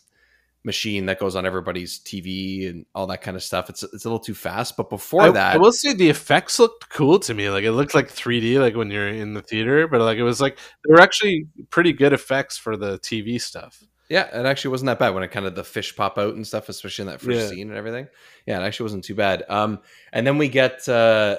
[0.65, 3.69] machine that goes on everybody's TV and all that kind of stuff.
[3.69, 6.59] It's it's a little too fast, but before I, that, I will say the effects
[6.61, 7.51] looked cool to me.
[7.51, 10.41] Like it looked like 3D, like when you're in the theater, but like it was
[10.41, 13.83] like they were actually pretty good effects for the TV stuff.
[14.09, 16.47] Yeah, it actually wasn't that bad when it kind of the fish pop out and
[16.47, 17.47] stuff, especially in that first Yeah.
[17.49, 18.09] scene and everything.
[18.47, 19.43] Yeah, it actually wasn't too bad.
[19.49, 19.81] Um,
[20.13, 21.39] and then we get uh,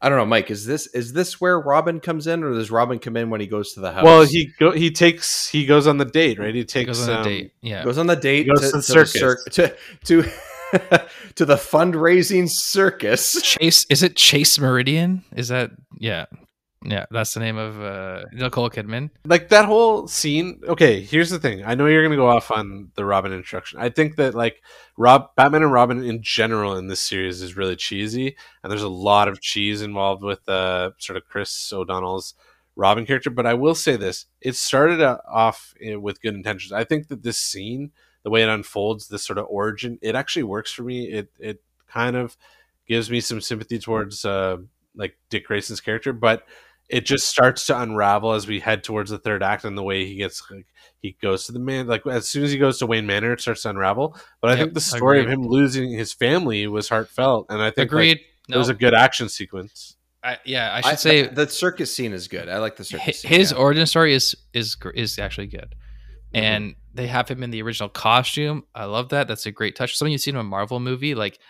[0.00, 0.50] I don't know, Mike.
[0.50, 3.46] Is this is this where Robin comes in, or does Robin come in when he
[3.46, 4.04] goes to the house?
[4.04, 6.54] Well, he go he takes he goes on the date, right?
[6.54, 7.52] He He takes goes on a um, date.
[7.60, 7.84] Yeah.
[7.84, 9.20] goes on the date goes to, to the to the circus.
[9.20, 10.22] cir- to to
[11.36, 13.40] to the fundraising circus.
[13.42, 15.24] Chase is it Chase Meridian?
[15.34, 16.26] Is that yeah.
[16.84, 19.10] Yeah, that's the name of uh Nicole Kidman.
[19.24, 21.64] like that whole scene okay here's the thing.
[21.64, 23.78] I know you're gonna go off on the robin introduction.
[23.80, 24.62] I think that like
[24.96, 28.88] rob batman and robin in general in this series is really cheesy and there's a
[28.88, 32.34] lot of cheese involved with uh sort of chris o'donnell's
[32.76, 36.72] robin character but i will say this it started uh, off uh, with good intentions.
[36.72, 37.92] I think that this scene
[38.24, 41.04] the way it unfolds this sort of origin it actually works for me.
[41.08, 42.36] It it kind of
[42.88, 44.56] gives me some sympathy towards uh
[44.94, 46.44] like dick grayson's character but
[46.88, 50.04] it just starts to unravel as we head towards the third act and the way
[50.06, 50.66] he gets like,
[51.00, 53.40] he goes to the man like as soon as he goes to Wayne Manor it
[53.40, 55.32] starts to unravel but I Yep, think the story agreed.
[55.32, 58.20] of him losing his family was heartfelt and I think like, Agreed.
[58.50, 62.28] it was a good action sequence I, yeah, I should say the circus scene is
[62.28, 62.48] good.
[62.48, 63.04] I like the circus.
[63.04, 63.58] hi- scene, his yeah.
[63.58, 65.74] origin story is is gr- is actually good,
[66.32, 66.40] Mhm.
[66.40, 68.62] and they have him in the original costume.
[68.72, 69.26] I love that.
[69.26, 69.96] That's a great touch.
[69.96, 71.40] Something you see in a Marvel movie, like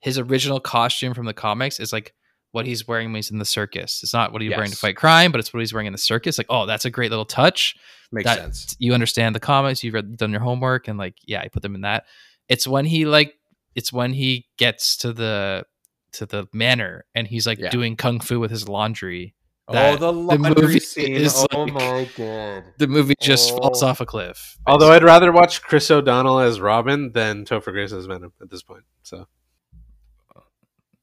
[0.00, 2.12] his original costume from the comics, is like
[2.52, 4.00] what he's wearing when he's in the circus.
[4.02, 5.98] It's not what he's wearing to fight crime, but it's what he's wearing in the
[5.98, 6.36] circus.
[6.38, 7.76] Like, oh, that's a great little touch.
[8.10, 8.76] makes that sense.
[8.80, 11.74] you understand the comics, you've read, done your homework, and like, yeah, I put them
[11.76, 12.04] in that.
[12.48, 13.34] It's when he like,
[13.76, 15.64] it's when he gets to the
[16.14, 17.70] to the manor and he's like Yeah.
[17.70, 19.36] doing kung fu with his laundry
[19.68, 21.14] Oh, the laundry movie scene.
[21.14, 22.64] is oh like- my god.
[22.78, 23.86] the movie just falls Oh.
[23.86, 24.58] off a cliff.
[24.66, 28.64] Although I'd rather watch Chris O'Donnell as Robin than Topher Grace as Venom at this
[28.64, 28.82] point.
[29.04, 29.28] So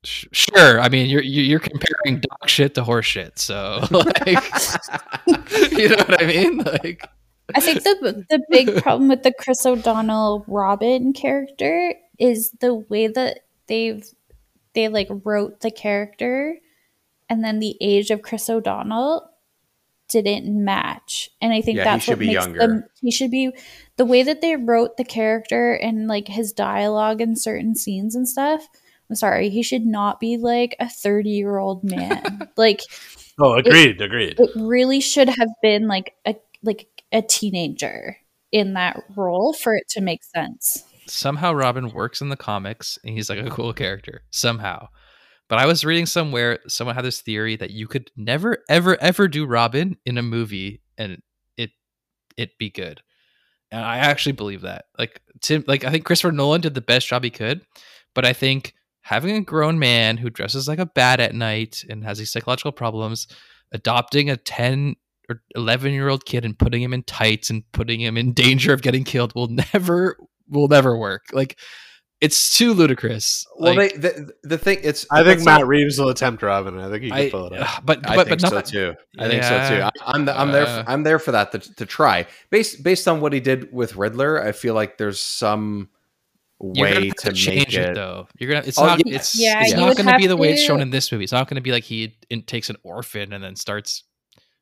[0.08, 4.26] Sure, I mean you're you're you're comparing dog shit to horse shit, so like,
[5.72, 6.58] you know what I mean?
[6.60, 7.10] Like,
[7.54, 13.08] I think the the big problem with the Chris O'Donnell Robin character is the way
[13.08, 14.04] that they've
[14.74, 16.58] they like wrote the character
[17.30, 19.30] and then the age of Chris O'Donnell
[20.08, 21.30] didn't match.
[21.42, 22.60] And I think Yeah, he that's should what be makes younger.
[22.60, 23.52] them he should be
[23.98, 28.28] the way that they wrote the character and like his dialogue in certain scenes and
[28.28, 28.68] stuff.
[29.10, 32.50] I'm sorry, he should not be like a 30 year old man.
[32.58, 32.82] like
[33.40, 34.40] Oh, agreed, agreed.
[34.40, 38.18] it really should have been like a like a teenager
[38.52, 40.84] in that role for it to make sense.
[41.08, 44.88] somehow Robin works in the comics and he's like a cool character somehow.
[45.50, 49.28] But I was reading somewhere someone had this theory that you could never ever ever
[49.30, 51.22] do Robin in a movie and
[51.58, 51.70] it
[52.36, 53.02] it be good.
[53.72, 54.86] And I actually believe that.
[54.98, 57.62] Like Tim like I think Christopher Nolan did the best job he could,
[58.16, 58.74] but I think
[59.08, 62.74] having a grown man who dresses like a bat at night and has these psychological
[62.74, 63.26] problems,
[63.72, 64.98] adopting a 10
[65.30, 68.74] or 11 year old kid and putting him in tights and putting him in danger
[68.74, 70.18] of getting killed will never
[70.50, 71.28] will never work.
[71.32, 71.58] Like
[72.20, 73.46] it's too ludicrous.
[73.56, 75.06] Well, like, they, the the thing it's.
[75.10, 76.78] I think Matt not- Reeves will attempt Robin.
[76.78, 77.78] I think he can pull it off.
[77.78, 78.94] ugh, but I but think but so not, too.
[79.18, 79.84] I think so too.
[79.84, 80.66] I, I'm the, I'm there.
[80.66, 80.84] Uh.
[80.84, 82.26] For, I'm there for that to, to try.
[82.50, 85.97] Based based on what he did with Riddler, I feel like there's some You're gonna
[86.60, 87.96] way have to, to change it, it.
[87.96, 88.28] though.
[88.40, 88.66] You're gonna.
[88.66, 89.06] It's Oh, not.
[89.06, 89.16] yeah.
[89.16, 91.24] It's Yeah, it's not going to be have the way it's shown in this movie.
[91.24, 94.04] It's not going to be like he in, takes an orphan and then starts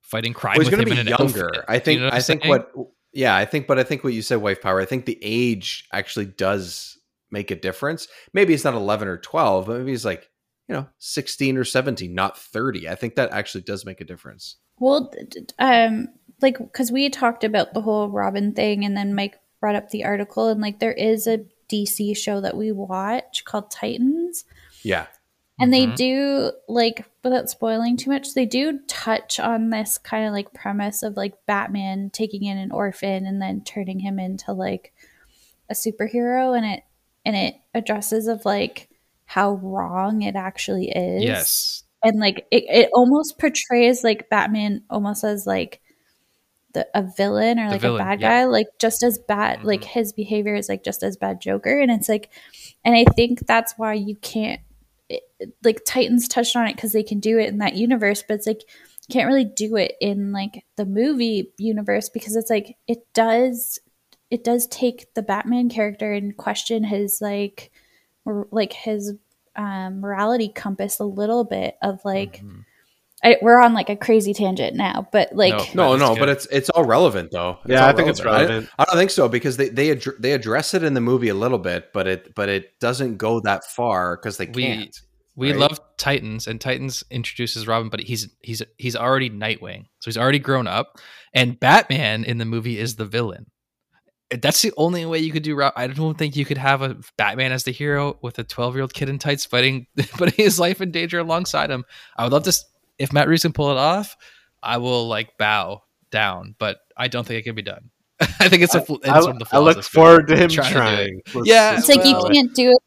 [0.01, 0.57] fighting crime.
[0.57, 1.47] Well, he's with going to him be in younger.
[1.47, 1.65] outfit.
[1.67, 1.99] I think.
[1.99, 2.71] You know I I'm think what.
[3.13, 3.65] Yeah, I think.
[3.67, 4.81] But I think what you said, wife power.
[4.81, 6.97] I think the age actually does
[7.31, 8.07] make a difference.
[8.33, 10.29] Maybe it's not 11 or 12, but maybe he's like
[10.67, 12.89] you know 16 or 17, not 30.
[12.89, 14.57] I think that actually does make a difference.
[14.79, 16.09] Well, d- d- um,
[16.41, 20.03] like because we talked about the whole Robin thing, and then Mike brought up the
[20.03, 24.45] article, and like there is a DC show that we watch called Titans,
[24.83, 25.07] Yeah.
[25.59, 25.95] and they Mhm.
[25.95, 31.01] do like without spoiling too much, they do touch on this kind of like premise
[31.03, 34.93] of like Batman taking in an orphan and then turning him into like
[35.69, 36.83] a superhero, and it
[37.25, 38.89] and it addresses of like
[39.25, 45.23] how wrong it actually is yes, and like it, it almost portrays like batman almost
[45.23, 45.81] as like
[46.75, 48.29] the a villain or like villain, a bad yeah.
[48.29, 49.85] guy like just as bad like Mhm.
[49.85, 52.29] his behavior is like just as bad joker and it's like
[52.83, 54.61] and i think that's why you can't
[55.09, 55.23] it,
[55.63, 58.47] like titans touched on it because they can do it in that universe but it's
[58.47, 58.61] like
[59.07, 63.79] you can't really do it in like the movie universe because it's like it does
[64.29, 67.71] it does take the batman character and question his like
[68.25, 69.13] or like his
[69.55, 72.65] um, morality compass a little bit of like Mhm.
[73.23, 75.95] I, we're on like a crazy tangent now, but like No.
[75.95, 77.57] No, no, but it's it's all relevant though.
[77.63, 78.69] It's Yeah, I think it's relevant.
[78.77, 81.29] I, I don't think so because they they addr- they address it in the movie
[81.29, 84.99] a little bit, but it but it doesn't go that far because they We- can't.
[85.35, 85.59] we right?
[85.59, 90.39] love Titans, and Titans introduces Robin, but he's he's he's already Nightwing, so he's already
[90.39, 90.99] grown up,
[91.33, 93.45] and Batman in the movie is the villain.
[94.41, 95.55] That's the only way you could do.
[95.55, 98.93] Rob- I don't think you could have a Batman as the hero with a twelve-year-old
[98.93, 101.85] kid in tights fighting, putting his life in danger alongside him.
[102.17, 102.53] I would love to.
[102.95, 104.15] S- If Matt Reeves can pull it off,
[104.63, 105.81] I will like bow
[106.11, 107.89] down, but I don't think it can be done.
[108.39, 108.81] I think it's a.
[108.81, 110.05] fl- It's I, one of the I look of this film.
[110.05, 111.45] forward to him Trying to it.
[111.47, 112.77] Yeah, it's like you can't do it.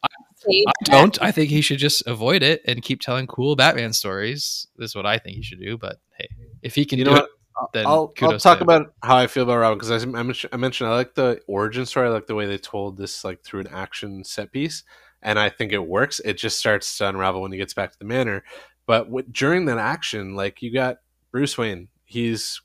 [0.67, 1.21] I don't.
[1.21, 4.67] I think he should just avoid it and keep telling cool Batman stories.
[4.77, 5.77] This is what I think he should do.
[5.77, 6.29] But hey,
[6.63, 7.73] if he can You do know it, what?
[7.73, 8.69] then I'll, I'll talk to him.
[8.69, 11.41] about how I feel about Robin because I, I, mentioned, I mentioned I like the
[11.47, 12.07] origin story.
[12.07, 14.83] I like the way they told this like through an action set piece,
[15.21, 16.21] and I think it works.
[16.23, 18.43] It just starts to unravel when he gets back to the manor.
[18.89, 20.97] But during that action, like you got
[21.31, 22.59] Bruce Wayne, he's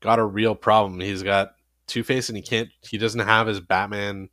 [0.00, 0.98] got a real problem.
[1.00, 1.50] He's got
[1.86, 2.70] Two Face, and he can't.
[2.80, 4.30] He doesn't have his Batman.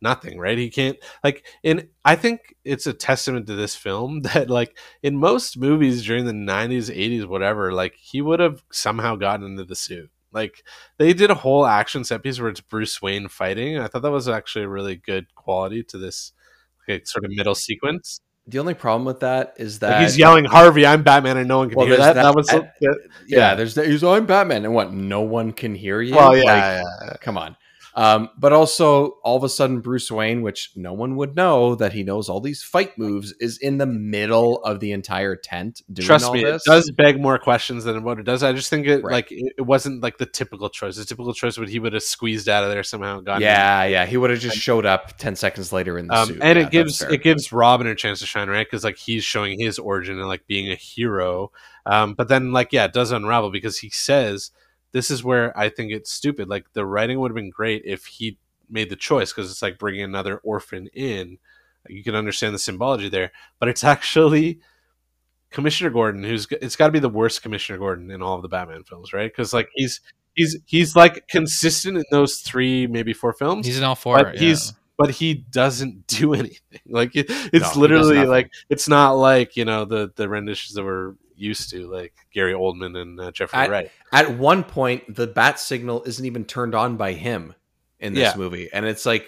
[0.00, 0.56] Nothing, right?
[0.56, 1.88] He can't like in.
[2.04, 6.32] I think it's a testament to this film that like in most movies during the
[6.32, 10.62] 90s 80s whatever like he would have somehow gotten into the suit like
[10.98, 14.10] they did a whole action set piece where it's bruce wayne fighting i thought that
[14.10, 16.32] was actually a really good quality to this
[16.86, 20.46] like, sort of middle sequence The only problem with that is that like he's yelling
[20.46, 22.90] harvey i'm batman and no one can Well, hear that that, that- was yeah,
[23.26, 23.54] yeah.
[23.54, 23.86] there's that.
[23.86, 24.92] He's oh, I'm Batman, and what?
[24.92, 26.14] No one can hear you.
[26.14, 27.16] well yeah, Like, yeah, yeah.
[27.20, 27.56] come on.
[27.98, 31.92] Um, but also, all of a sudden, Bruce Wayne, which no one would know that
[31.92, 36.06] he knows all these fight moves, is in the middle of the entire tent doing
[36.06, 36.64] Trust me, this.
[36.64, 38.44] it does beg more questions than what it does.
[38.44, 39.12] I just think it Right.
[39.14, 40.94] like it, wasn't like the typical choice.
[40.94, 43.18] The typical choice would he would have squeezed out of there somehow.
[43.18, 44.06] Gotten Yeah, yeah.
[44.06, 46.66] He would have just showed up ten seconds later in the um, suit, and Yeah,
[46.66, 48.64] it gives it gives Robin a chance to shine, right?
[48.64, 51.50] Because like he's showing his origin and like being a hero.
[51.84, 54.52] Um, but then like yeah, it does unravel because he says
[54.92, 56.48] this is where I think it's stupid.
[56.48, 58.38] Like the writing would have been great if he
[58.70, 61.38] made the choice because it's like bringing another orphan in.
[61.88, 64.60] You can understand the symbology there, but it's actually
[65.50, 68.48] Commissioner Gordon, who's it's got to be the worst Commissioner Gordon in all of the
[68.48, 69.30] Batman films, right?
[69.30, 70.00] Because like he's
[70.34, 74.16] he's he's like consistent in those three, maybe four films He's in all four.
[74.16, 74.40] but yeah.
[74.40, 76.80] he's but he doesn't do anything.
[76.86, 80.84] Like it, it's does literally like it's not like you know the the renditions that
[80.84, 83.90] we're used to, like Gary Oldman and uh, Jeffrey I- Wright.
[84.12, 87.54] At one point, the bat signal isn't even turned on by him
[88.00, 88.36] in this Yeah.
[88.36, 89.26] movie, and it's like,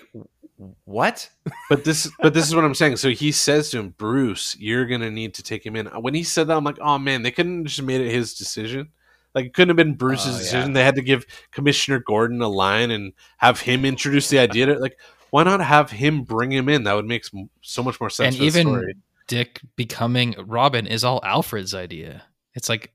[0.84, 1.28] what?
[1.70, 2.96] But this but this is what I'm saying.
[2.96, 5.86] So he says to him, Bruce, you're gonna need to take him in.
[5.86, 8.34] When he said that, I'm like, oh man, they couldn't have just made it his
[8.34, 8.88] decision.
[9.34, 10.38] Like it couldn't have been Bruce's Oh, yeah.
[10.38, 10.72] decision.
[10.72, 14.66] They had to give Commissioner Gordon a line and have him introduce the idea.
[14.66, 14.98] To, like,
[15.30, 16.82] why not have him bring him in?
[16.84, 17.24] That would make
[17.62, 18.34] so much more sense.
[18.34, 18.94] and for the even story.
[19.30, 22.24] Dick becoming Robin is all Alfred's idea.
[22.54, 22.92] It's like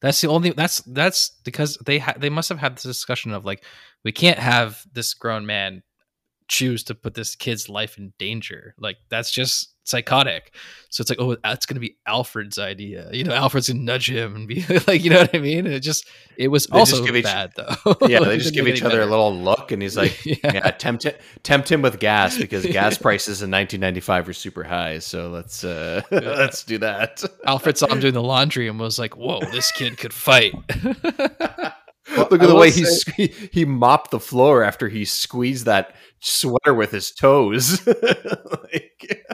[0.00, 3.44] that's the only that's that's because they ha- they must have had this discussion of
[3.44, 3.62] like
[4.02, 5.82] we can't have this grown man
[6.48, 8.74] choose to put this kid's life in danger.
[8.78, 10.52] Like that's just psychotic.
[10.90, 13.08] So it's like oh that's gonna be Alfred's idea.
[13.12, 15.66] You know Alfred's gonna nudge him and be like you know what I mean.
[15.66, 17.96] It just it was They also give each- bad though.
[18.08, 20.36] Yeah, they just give each other a little look, and he's like, yeah.
[20.44, 21.06] yeah, tempt
[21.42, 24.98] tempt him with gas because gas prices in 1995 were super high.
[25.00, 27.22] So let's uh, let's do that.
[27.44, 30.52] Alfred saw him doing the laundry and was like, "Whoa, this kid could fight."
[32.16, 35.94] Look at the way he say- sque- he mopped the floor after he squeezed that
[36.20, 37.86] sweater with his toes.
[38.62, 39.26] Like-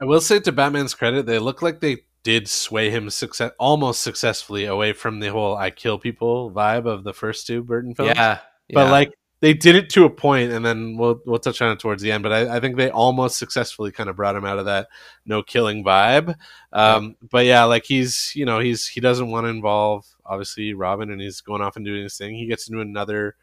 [0.00, 4.00] I will say to Batman's credit, they look like they did sway him success almost
[4.02, 8.12] successfully away from the whole "I kill people" vibe of the first two Burton films.
[8.16, 8.38] yeah,
[8.74, 11.78] but like they did it to a point, and then we'll we'll touch on it
[11.78, 12.24] towards the end.
[12.24, 14.88] But I, I think they almost successfully kind of brought him out of that
[15.24, 16.34] no killing vibe.
[16.72, 21.10] Um, But yeah, like he's you know he's he doesn't want to involve obviously Robin,
[21.12, 22.34] and he's going off and doing his thing.
[22.34, 23.36] He gets into another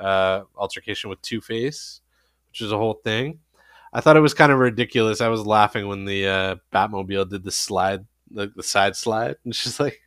[0.00, 2.00] uh, altercation with Two Face,
[2.50, 3.40] which is a whole thing.
[3.92, 5.20] I thought it was kind of ridiculous.
[5.20, 9.54] I was laughing when the uh, Batmobile did the slide, the, the side slide, and
[9.54, 10.00] she's like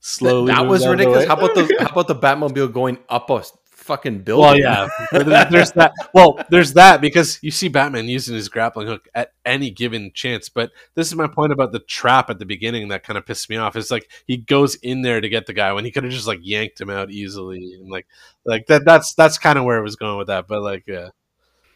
[0.00, 0.52] slowly.
[0.52, 1.26] that moves was out of the ridiculous.
[1.26, 3.42] How about the how about the Batmobile going up a
[3.88, 4.62] fucking building?
[4.62, 5.92] Well, yeah, there's that.
[6.14, 10.48] Well, there's that because you see Batman using his grappling hook at any given chance.
[10.48, 13.50] But this is my point about the trap at the beginning that kind of pissed
[13.50, 13.74] me off.
[13.74, 16.28] Is like he goes in there to get the guy when he could have just
[16.28, 18.06] like yanked him out easily, and like
[18.44, 18.84] like that.
[18.84, 20.46] That's that's kind of where it was going with that.
[20.46, 21.08] But like, yeah,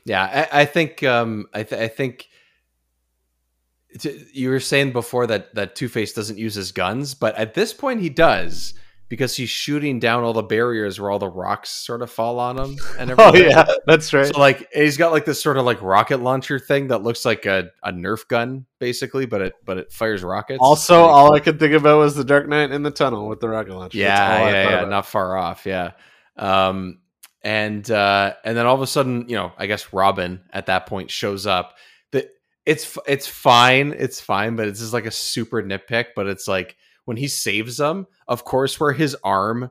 [0.05, 2.29] Yeah, I, I think um, I, th- I think
[4.33, 7.73] you were saying before that that Two Face doesn't use his guns, but at this
[7.73, 8.75] point he does
[9.13, 12.59] because he's shooting down all the barriers where all the rocks sort of fall on
[12.59, 14.25] him and oh yeah, that's right.
[14.25, 17.45] So like he's got like this sort of like rocket launcher thing that looks like
[17.45, 20.61] a, a Nerf gun basically, but it but it fires rockets.
[20.63, 21.35] Also, Pretty all.
[21.35, 23.99] I could think about was the Dark Knight in the tunnel with the rocket launcher.
[23.99, 24.89] Yeah, yeah, yeah, about.
[24.89, 25.67] not far off.
[25.67, 25.91] Yeah.
[26.39, 27.01] Um,
[27.43, 30.87] and uh, and then all of a sudden, you know, I guess Robin at that
[30.87, 31.77] point shows up.
[32.13, 32.31] That
[32.65, 36.07] it's it's fine, it's fine, but it's just like a super nitpick.
[36.17, 39.71] But it's like when he saves them, of course, where his arm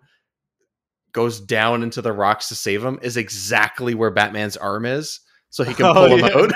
[1.13, 5.19] goes down into the rocks to save him is exactly where Batman's arm is,
[5.49, 6.37] so he can Oh, pull him yeah.
[6.37, 6.51] out.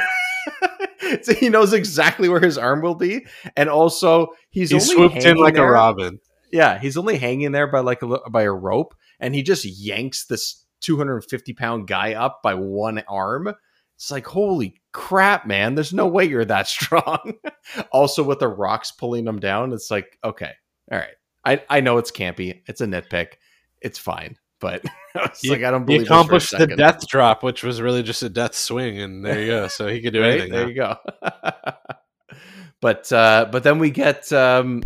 [1.23, 3.25] so he knows exactly where his arm will be,
[3.57, 6.19] and also he's he only swooped in like there- a robin.
[6.51, 10.25] yeah, he's only hanging there by like a by a rope, and he just yanks
[10.27, 13.53] this 250 pound guy up by one arm.
[13.97, 15.75] It's like holy crap, man!
[15.75, 17.33] There's no way you're that strong.
[17.91, 20.51] also, with the rocks pulling him down, it's like okay,
[20.91, 21.15] all right.
[21.43, 22.61] I I know it's campy.
[22.67, 23.33] It's a nitpick.
[23.81, 24.83] It's fine, but
[25.15, 28.23] it's like I don't He believe a accomplished the death drop, which was really just
[28.23, 29.67] a death swing, and there you go.
[29.67, 30.41] So he could do Right?
[30.41, 30.51] anything.
[30.51, 30.67] There now.
[30.69, 30.97] you go.
[32.81, 34.81] but uh, but then we get um,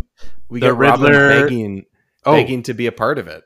[0.49, 1.85] we The get Robin begging
[2.25, 3.43] Oh, begging to be a part of it.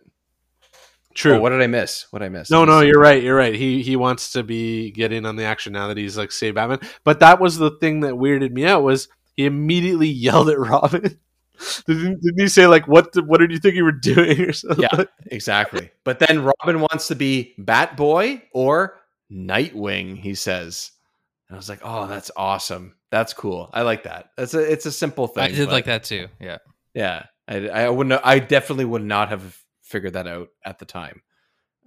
[1.14, 1.34] true.
[1.36, 2.08] Oh, what did I miss?
[2.10, 2.50] What did I miss?
[2.50, 3.22] No, I no, you're right.
[3.22, 3.54] You're right.
[3.54, 6.56] He he wants to be get in on the action now that he's like save
[6.56, 6.80] Batman.
[7.04, 11.20] But that was the thing that weirded me out was he immediately yelled at Robin.
[11.88, 14.54] didn't, didn't he say like what the, what did you think you were doing or
[14.54, 14.88] something?
[14.92, 15.92] Yeah, exactly.
[16.04, 19.00] But then Robin wants to be Batboy or
[19.32, 20.92] Nightwing, he says.
[21.48, 22.96] And I was like, oh, that's awesome.
[23.12, 23.70] That's cool.
[23.74, 24.32] I like that.
[24.38, 25.44] That's a it's a simple thing.
[25.44, 26.28] I did like that too.
[26.40, 26.58] Yeah.
[26.94, 27.26] Yeah.
[27.48, 31.22] I I wouldn't I definitely would not have figured that out at the time.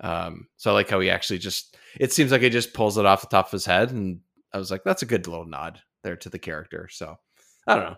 [0.01, 3.07] Um, so I like how he actually just it seems like he just pulls it
[3.07, 4.21] off the top of his head, and
[4.53, 6.89] I was like, that's a good little nod there to the character.
[6.91, 7.19] So
[7.67, 7.97] I don't know.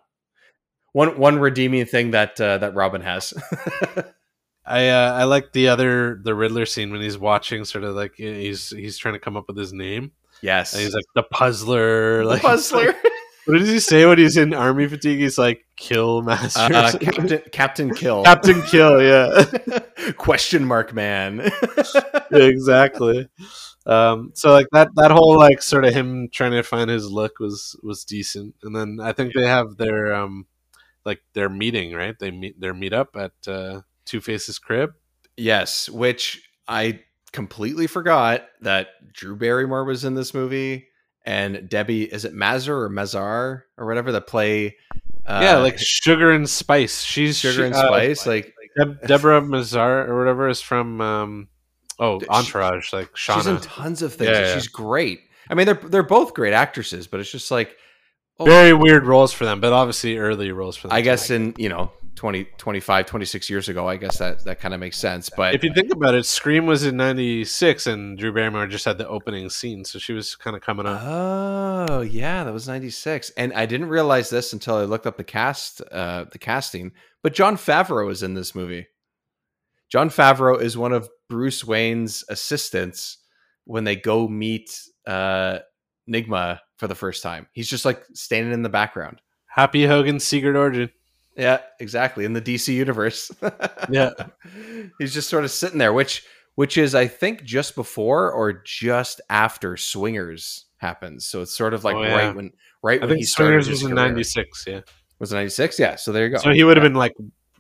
[0.93, 3.35] One one redeeming thing that uh, that Robin has.
[4.67, 8.15] I uh, I like the other the Riddler scene when he's watching, sort of like
[8.17, 10.13] he's he's trying to come up with his name.
[10.43, 12.19] yes, And he's like the puzzler.
[12.19, 12.95] the like, puzzler.
[13.49, 15.21] What does he say when he's in army fatigue?
[15.21, 16.71] He's like kill master.
[16.71, 16.93] or uh.
[17.01, 18.23] Captain Captain Kill.
[18.23, 19.03] Captain Kill.
[19.03, 19.45] Yeah.
[20.19, 21.39] Question mark man.
[22.31, 23.27] yeah, exactly.
[23.87, 27.39] Um, so like that that whole like sort of him trying to find his look
[27.39, 30.47] was was decent, and then I think they have their um
[31.09, 32.15] like their meeting right.
[32.19, 34.93] They meet their meet up at uh, Two Face's crib.
[35.37, 37.01] yes, which I
[37.33, 40.89] completely forgot that Drew Barrymore was in this movie,
[41.25, 44.77] and Debbie is it Mazar or Mazar or whatever that play.
[45.27, 47.03] Uh, yeah, like sugar and spice.
[47.03, 48.27] She's sugar and uh, spice.
[48.27, 51.49] like Deb- Deborah Mazar or whatever is from um
[51.99, 52.93] oh She- Entourage.
[52.93, 53.35] Like Shauna.
[53.37, 54.31] she's in tons of things.
[54.31, 54.55] Yeah, yeah.
[54.55, 55.21] She's great.
[55.51, 57.77] I mean, they're they're both great actresses, but it's just like
[58.39, 60.97] oh, Very weird roles for them, but obviously early roles for them.
[60.97, 64.75] I guess in you know 20, 25, 26 years ago, I guess that that kind
[64.75, 65.31] of makes sense.
[65.31, 68.99] But if you think about it, Scream was in '96, and Drew Barrymore just had
[68.99, 71.01] the opening scene, so she was kind of coming up.
[71.05, 75.17] Oh yeah, that was ninety six, and I didn't realize this until I looked up
[75.17, 76.93] the cast, uh, the casting.
[77.23, 78.89] But Jon Favreau is in this movie.
[79.89, 83.19] Jon Favreau is one of Bruce Wayne's assistants
[83.65, 85.61] when they go meet uh,
[86.11, 87.47] Nygma for the first time.
[87.53, 89.21] He's just like standing in the background.
[89.47, 90.91] Happy Hogan's Secret Origin.
[91.37, 92.25] Yeah, exactly.
[92.25, 93.31] In the DC universe.
[93.91, 94.11] Yeah.
[94.99, 96.25] He's just sort of sitting there, which
[96.57, 101.25] which is I think just before or just after Swingers happens.
[101.27, 102.15] So it's sort of like Oh, yeah.
[102.27, 102.53] right when
[102.83, 104.65] right I when he started Swingers was in '96.
[104.67, 104.81] Yeah,
[105.21, 105.79] Was it 96?
[105.79, 106.39] Yeah, so there you go.
[106.39, 106.89] so he would have Yeah.
[106.89, 107.15] been like,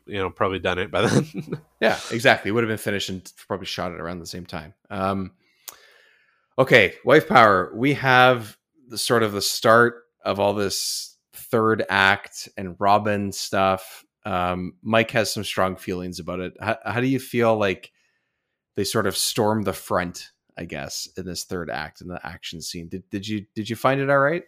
[0.06, 1.24] you know, probably done it by then.
[1.80, 2.50] Yeah, exactly.
[2.50, 4.74] Would have been finished and probably shot it around the same time.
[4.90, 5.30] Um,
[6.58, 7.72] okay, wife power.
[7.74, 8.57] We have
[8.88, 14.04] the sort of the start of all this third act and Robin stuff.
[14.24, 16.54] Um, Mike has some strong feelings about it.
[16.60, 17.92] How, how do you feel like
[18.74, 20.30] they sort of storm the front?
[20.56, 22.88] I guess in this third act in the action scene.
[22.88, 24.42] Did did you did you find it all right?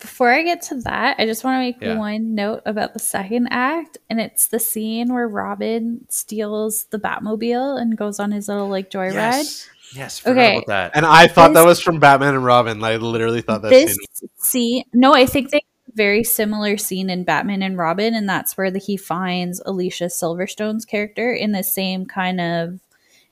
[0.00, 1.96] Before I get to that, I just want to make Yeah.
[1.96, 7.80] one note about the second act, and it's the scene where Robin steals the Batmobile
[7.80, 9.12] and goes on his little like joyride.
[9.14, 10.18] Yes, yes.
[10.18, 10.56] Forgot Okay.
[10.56, 10.92] about that.
[10.94, 12.82] and I thought that was from Batman and Robin.
[12.82, 14.28] I literally thought that this scene.
[14.38, 15.62] scene, no, I think they
[15.94, 20.84] very similar scene in Batman and Robin, and that's where the, he finds Alicia Silverstone's
[20.84, 22.80] character in the same kind of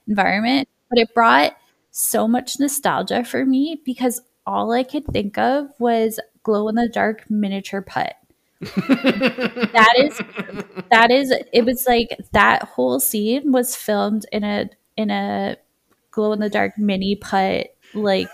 [0.07, 0.67] environment.
[0.89, 1.55] But it brought
[1.91, 6.89] so much nostalgia for me because all I could think of was glow in the
[6.89, 8.15] dark miniature putt.
[8.61, 10.21] that is
[10.91, 15.57] that is it was like that whole scene was filmed in a in a
[16.11, 18.29] glow in the dark mini putt like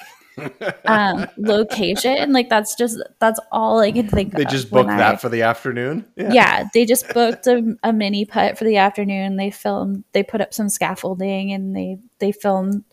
[0.85, 2.31] um location.
[2.31, 5.21] Like that's just that's all i can think of they of just booked I- that
[5.21, 6.05] for the afternoon.
[6.15, 6.67] yeah.
[6.73, 9.35] they just booked a, a mini putt for the afternoon.
[9.37, 12.83] They filmed they put up some scaffolding and they they filmed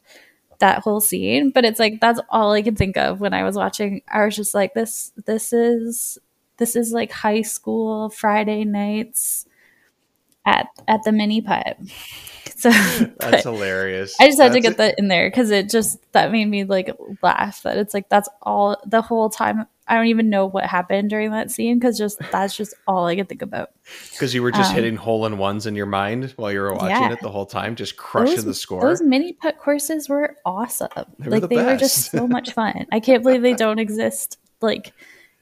[0.61, 1.51] that whole scene.
[1.51, 4.03] But it's like that's all i can think of when i was watching.
[4.09, 6.18] I was just like this this is
[6.57, 9.45] this is like high school friday nights
[10.47, 11.76] at at the mini putt
[12.57, 12.70] so
[13.18, 14.14] That's hilarious.
[14.20, 16.64] I just had to That's get that in there because it just that made me
[16.64, 16.90] like
[17.22, 17.62] laugh.
[17.62, 19.66] That it's like that's all the whole time.
[19.86, 23.16] I don't even know what happened during that scene because just that's just all I
[23.16, 23.70] could think about.
[24.12, 26.72] Because you were just Um, hitting hole in ones in your mind while you were
[26.72, 27.12] watching Yeah.
[27.12, 28.80] it the whole time, just crushing those, the score.
[28.80, 30.88] Those mini putt courses were awesome.
[31.18, 32.86] They were like the they were just so much fun.
[32.92, 34.92] I can't believe they don't exist like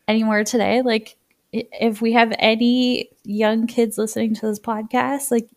[0.08, 0.82] anymore today.
[0.82, 1.16] Like
[1.52, 5.48] if we have any young kids listening to this podcast, like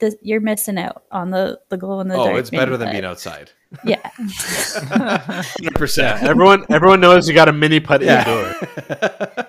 [0.00, 2.34] this, you're missing out on the the glow in the dark.
[2.34, 3.52] oh, it's better than being outside.
[3.84, 4.08] Yeah.
[4.18, 6.22] 100%.
[6.22, 8.54] Everyone everyone knows you got a mini putt indoor.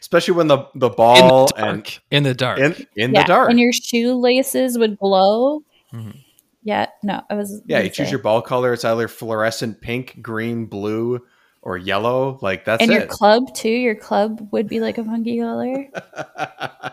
[0.00, 1.76] Especially when the, the in ball the dark.
[1.76, 2.58] and in the dark.
[2.58, 3.50] in, in yeah, the dark.
[3.50, 5.62] and your shoelaces would glow.
[5.92, 6.16] Mhm.
[6.62, 7.62] Yeah, no, I was.
[7.66, 8.72] yeah, gonna you choose your ball color.
[8.72, 11.20] It's either fluorescent pink, green, blue,
[11.66, 12.38] or yellow.
[12.40, 13.08] Like that's and your it.
[13.08, 13.68] club too.
[13.68, 15.88] Your club would be like a funky color.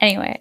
[0.00, 0.40] Anyway,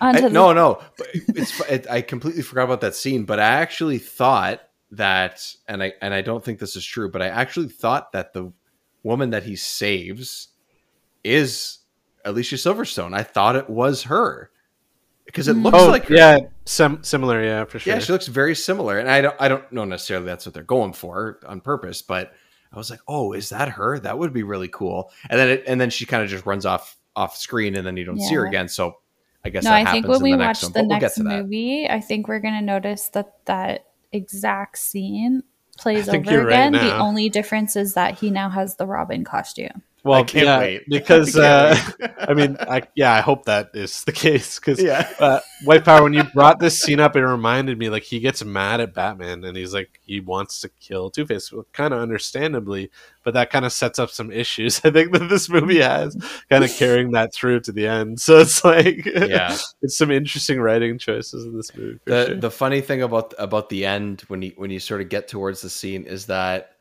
[0.00, 0.80] on I- the, no, no.
[1.12, 4.62] It's it, I completely forgot about that scene, but I actually thought
[4.92, 8.32] that, and I and I don't think this is true, but I actually thought that
[8.32, 8.50] the
[9.02, 10.48] woman that he saves
[11.22, 11.80] is
[12.24, 13.14] Alicia Silverstone.
[13.14, 14.50] I thought it was her
[15.26, 15.66] because it mm-hmm.
[15.66, 16.14] looks Oh, like her.
[16.14, 17.92] yeah, sim- similar, yeah, for sure.
[17.92, 20.62] Yeah, she looks very similar, and I don't I don't know necessarily that's what they're
[20.62, 22.32] going for on purpose, but
[22.72, 23.98] I was like, oh, is that her?
[23.98, 25.10] That would be really cool.
[25.30, 27.96] And then it, and then she kind of just runs off off screen, and then
[27.96, 28.68] you don't see her again.
[28.68, 28.98] So
[29.44, 30.78] I guess no, that I happens think when in we the watch next one, the
[30.80, 31.42] but we'll get next to that.
[31.42, 35.42] movie, I think we're gonna notice that that exact scene
[35.76, 36.72] plays over you're right again.
[36.72, 39.82] the only difference is that he now has the Robin costume.
[40.04, 40.82] Well, I can't yeah, wait.
[40.88, 42.10] because I uh, can't wait.
[42.28, 45.10] I mean, I, yeah, I hope that is the case because yeah.
[45.18, 46.02] uh, Wife Power.
[46.02, 49.44] When you brought this scene up, it reminded me like he gets mad at Batman
[49.44, 52.90] and he's like he wants to kill Two Face, kind of understandably,
[53.24, 54.80] but that kind of sets up some issues.
[54.84, 56.16] I think that this movie has
[56.48, 58.20] kind of carrying that through to the end.
[58.20, 59.56] So it's like, Yeah.
[59.82, 61.98] it's some interesting writing choices in this movie.
[62.04, 62.34] the sure.
[62.36, 65.60] the funny thing about about the end when you when you sort of get towards
[65.60, 66.72] the scene is that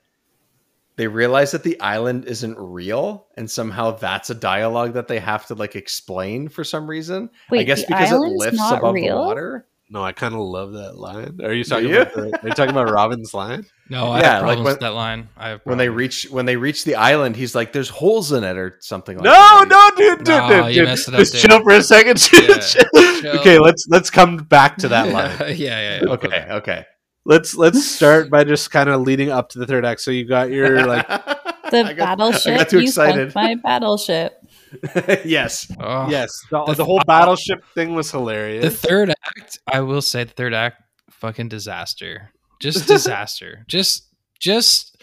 [0.97, 5.45] they realize that the island isn't real and somehow that's a dialogue that they have
[5.47, 8.93] to like explain for some reason i Wait, guess the because it lifts not above
[8.95, 9.15] real?
[9.17, 11.39] the water no, I kind of love that line.
[11.41, 12.01] Are you talking you?
[12.01, 12.13] about?
[12.13, 13.65] The, are you talking about Robin's line?
[13.89, 15.29] No, I Yeah, have like when- with that line.
[15.37, 18.43] I have when they reach when they reach the island he's like there's holes in
[18.43, 20.89] it or something like No, that no, dude, dude, No, dude, you dude.
[20.89, 21.41] messed it up, Just dude.
[21.49, 22.19] chill for a second.
[22.33, 22.83] Yeah, chill.
[23.21, 23.39] chill.
[23.39, 25.55] Okay, let's let's come back to that line.
[25.55, 26.09] yeah, yeah, yeah.
[26.15, 26.85] okay okay
[27.27, 30.01] let's let's start by just kind of leading up to the third act.
[30.01, 31.07] So you got your like
[31.69, 32.53] The I got- battleship.
[32.53, 34.41] i got too you sunk excited my battleship.
[35.25, 36.09] yes Oh.
[36.09, 38.63] yes, the, The- the whole battleship thing was hilarious.
[38.63, 42.31] The third act, I will say, the third act, fucking disaster.
[42.61, 43.65] Just disaster.
[43.67, 44.07] just,
[44.39, 44.97] just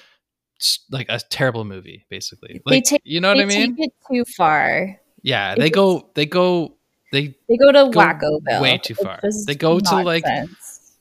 [0.90, 2.60] like a terrible movie, basically.
[2.64, 3.76] Like, take- you know what they I mean?
[3.76, 4.98] take it too far.
[5.22, 6.76] Yeah, it they just- go, they go,
[7.12, 8.60] they They go to Go Wackoville.
[8.62, 9.20] way too far.
[9.46, 10.92] They go to, like, nonsense.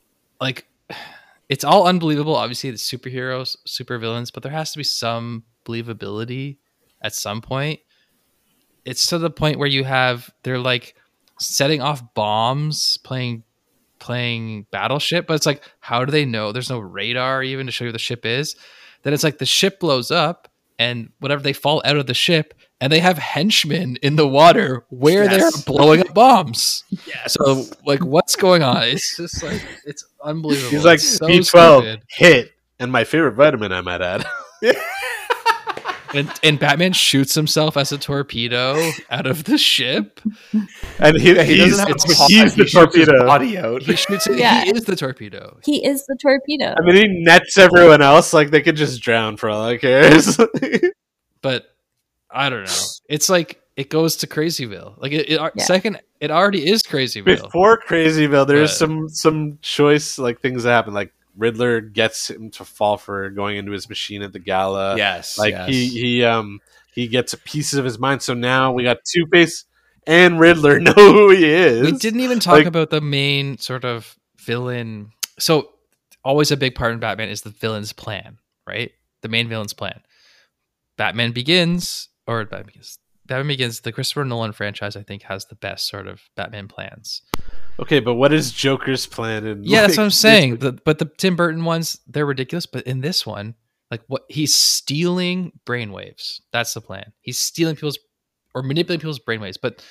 [0.41, 0.67] like,
[1.53, 2.35] it's all unbelievable.
[2.35, 6.57] Obviously, the superheroes, super villains, but there has to be some believability
[6.99, 7.79] at some point.
[8.85, 10.95] It's to the point where you have they're like
[11.39, 13.43] setting off bombs, playing
[13.99, 16.51] playing battleship, but it's like, how do they know?
[16.51, 18.55] There's no radar even to show you where the ship is.
[19.03, 20.47] Then it's like the ship blows up,
[20.79, 24.85] and whatever they fall out of the ship, and they have henchmen in the water
[24.89, 25.63] where Yes.
[25.65, 26.83] they're blowing up bombs.
[27.07, 28.83] yes So like, what's going on?
[28.83, 30.69] It's just like it's unbelievable.
[30.71, 32.03] He's like It's so B twelve stupid.
[32.09, 34.25] hit, and my favorite vitamin, I might add.
[36.15, 40.21] and, and Batman shoots himself as a torpedo out of the ship.
[40.99, 43.25] And he, he he's, doesn't have it's- a he's the he torpedo.
[43.25, 44.37] body out He shoots it.
[44.37, 44.63] Yeah.
[44.63, 45.57] He is the torpedo.
[45.65, 46.75] He is the torpedo.
[46.77, 48.31] I mean, he nets everyone else.
[48.33, 50.37] Like they could just drown for all I cares.
[51.41, 51.72] But
[52.33, 52.73] I don't know.
[53.09, 54.95] It's like it goes to Crazyville.
[55.01, 55.63] Like it, it Yeah.
[55.63, 57.25] second, it already is Crazyville.
[57.43, 60.93] Before Crazyville, there's But- some some choice like things that happen.
[60.93, 64.95] Like Riddler gets him to fall for going into his machine at the gala.
[64.97, 65.69] yes like yes.
[65.69, 66.59] he he um
[66.93, 68.21] he gets pieces of his mind.
[68.21, 69.65] So now we got Two Face
[70.05, 71.81] and Riddler know who he is.
[71.83, 75.11] we didn't even talk Like- about the main sort of villain.
[75.39, 75.71] So
[76.23, 78.91] always a big part in Batman is the villain's plan, right?
[79.21, 80.01] The main villain's plan.
[80.97, 82.99] Batman Begins or Batman Begins.
[83.25, 83.81] Batman Begins.
[83.81, 87.21] The Christopher Nolan franchise, I think, has the best sort of Batman plans.
[87.79, 89.45] Okay, but what is Joker's plan?
[89.45, 90.57] And Yeah, that's what I'm saying.
[90.57, 92.65] The, but the Tim Burton ones, they're ridiculous.
[92.65, 93.55] But in this one,
[93.89, 96.41] like what he's stealing brainwaves.
[96.51, 97.13] That's the plan.
[97.21, 97.99] He's stealing people's
[98.55, 99.57] or manipulating people's brainwaves.
[99.61, 99.83] But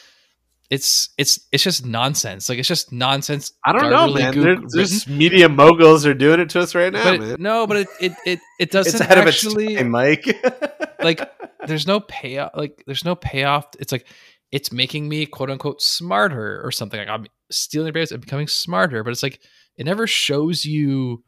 [0.72, 2.48] it's it's it's just nonsense.
[2.48, 3.52] Like it's just nonsense.
[3.62, 4.32] I don't know, man.
[4.32, 4.66] gook There- written.
[4.70, 7.36] There's media moguls are doing it to us right now, but man.
[7.40, 10.24] no, but it it it, it doesn't it's actually of its time mike
[11.02, 11.30] like
[11.66, 14.06] there's no payoff like there's no payoff it's like
[14.50, 19.04] it's making me quote unquote smarter or something like i'm stealing brains and becoming smarter
[19.04, 19.40] but it's like
[19.76, 21.22] it never shows you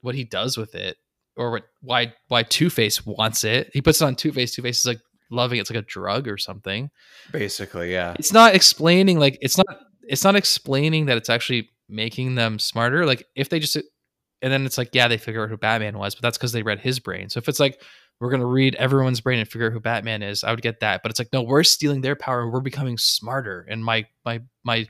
[0.00, 0.96] what he does with it
[1.36, 5.00] or what why why two-face wants it he puts it on two-face two-face is like
[5.32, 5.62] loving it.
[5.62, 6.90] it's like a drug or something.
[7.32, 8.14] Basically yeah.
[8.18, 9.66] It's not explaining like it's not
[10.02, 14.64] it's not explaining that it's actually making them smarter like if they just and then
[14.64, 16.98] it's like yeah they figure out who batman was but that's because they read his
[17.00, 17.28] brain.
[17.28, 17.80] So if it's like
[18.20, 20.80] we're going to read everyone's brain and figure out who batman is i would get
[20.80, 21.02] that.
[21.02, 23.66] But it's like no we're stealing their power and we're becoming smarter.
[23.68, 24.86] And my my my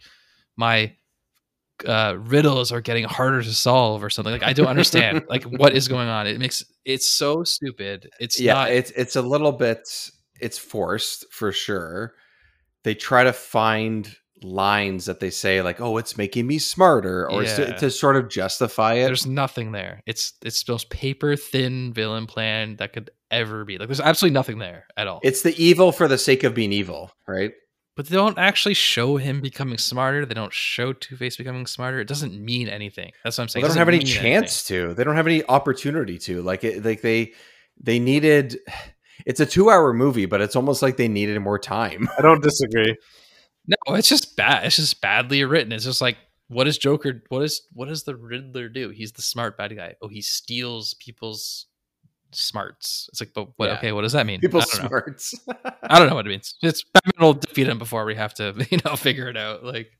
[0.56, 0.94] my
[1.86, 4.32] uh riddles are getting harder to solve or something.
[4.32, 6.26] Like i don't understand like what is going on?
[6.26, 8.10] It makes it's so stupid.
[8.20, 9.88] It's yeah not it's it's a little bit
[10.42, 12.14] it's forced for sure
[12.84, 17.44] they try to find lines that they say like oh it's making me smarter or
[17.44, 17.76] Yeah.
[17.76, 20.02] to, sort of justify it There's nothing there.
[20.04, 23.78] It's it's the most paper thin villain plan that could ever be.
[23.78, 25.20] Like there's absolutely nothing there at all.
[25.22, 27.52] it's the evil for the sake of being evil right
[27.94, 30.24] but they don't actually show him becoming smarter.
[30.24, 32.00] They don't show Two Face becoming smarter.
[32.00, 33.12] It doesn't mean anything.
[33.22, 33.62] That's what I'm saying.
[33.62, 34.94] Well, they don't have any chance to.
[34.94, 36.40] They don't have any opportunity to.
[36.40, 37.32] Like it, like they
[37.78, 38.58] they needed.
[39.26, 42.08] It's a two hour movie, but it's almost like they needed more time.
[42.18, 42.96] I don't disagree.
[43.66, 44.66] No, it's just bad.
[44.66, 45.72] It's just badly written.
[45.72, 46.16] It's just like
[46.48, 47.22] what is Joker?
[47.28, 48.90] What is what does the Riddler do?
[48.90, 49.94] He's the smart bad guy.
[50.02, 51.66] Oh, he steals people's
[52.32, 53.08] smarts.
[53.10, 53.70] It's like, but what?
[53.70, 53.78] Yeah.
[53.78, 54.40] Okay, what does that mean?
[54.40, 54.88] People's I don't know.
[54.88, 55.34] smarts.
[55.82, 56.54] I don't know what it means.
[56.62, 59.64] It's Batman will defeat him before we have to, you know, figure it out.
[59.64, 59.90] Like,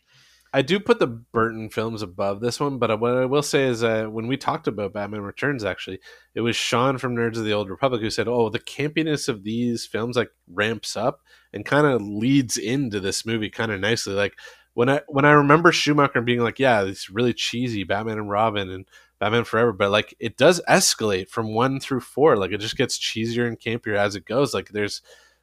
[0.55, 3.82] I do put the Burton films above this one, but what I will say is
[3.82, 5.98] when we talked about Batman Returns, actually,
[6.34, 9.44] it was Sean from Nerds of the Old Republic who said, "Oh, the campiness of
[9.44, 11.22] these films like ramps up
[11.55, 14.34] and kind of leads into this movie kind of nicely." Like
[14.74, 18.68] when I when I remember Schumacher being like, "Yeah, it's really cheesy, Batman and Robin
[18.70, 18.86] and
[19.20, 22.36] Batman Forever," but like it does escalate from one through four.
[22.36, 24.53] Like it just gets cheesier and campier as it goes.
[24.53, 25.00] Like there's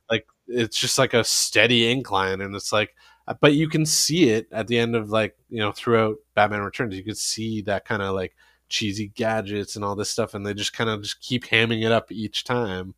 [0.10, 2.96] like it's just like a steady incline, and it's like
[3.42, 6.96] but you can see it at the end of like you know throughout Batman Returns.
[6.96, 8.36] You can see that kind of like
[8.70, 11.92] cheesy gadgets and all this stuff, and they just kind of just keep hamming it
[11.92, 12.96] up each time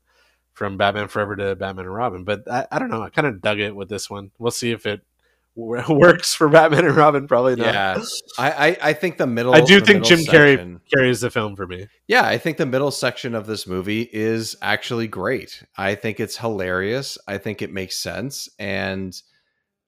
[0.54, 2.24] from Batman Forever to Batman and Robin.
[2.24, 3.02] But I, I don't know.
[3.02, 4.32] I kind of dug it with this one.
[4.38, 5.02] We'll see if it
[5.56, 7.28] works for Batman and Robin.
[7.28, 7.74] Probably not.
[7.74, 8.02] Yeah,
[8.38, 9.54] I, I, I think the middle.
[9.54, 11.88] I do think Jim Carrey carries the film for me.
[12.08, 15.64] Yeah, I think the middle section of this movie is actually great.
[15.78, 17.18] I think it's hilarious.
[17.28, 19.20] I think it makes sense, and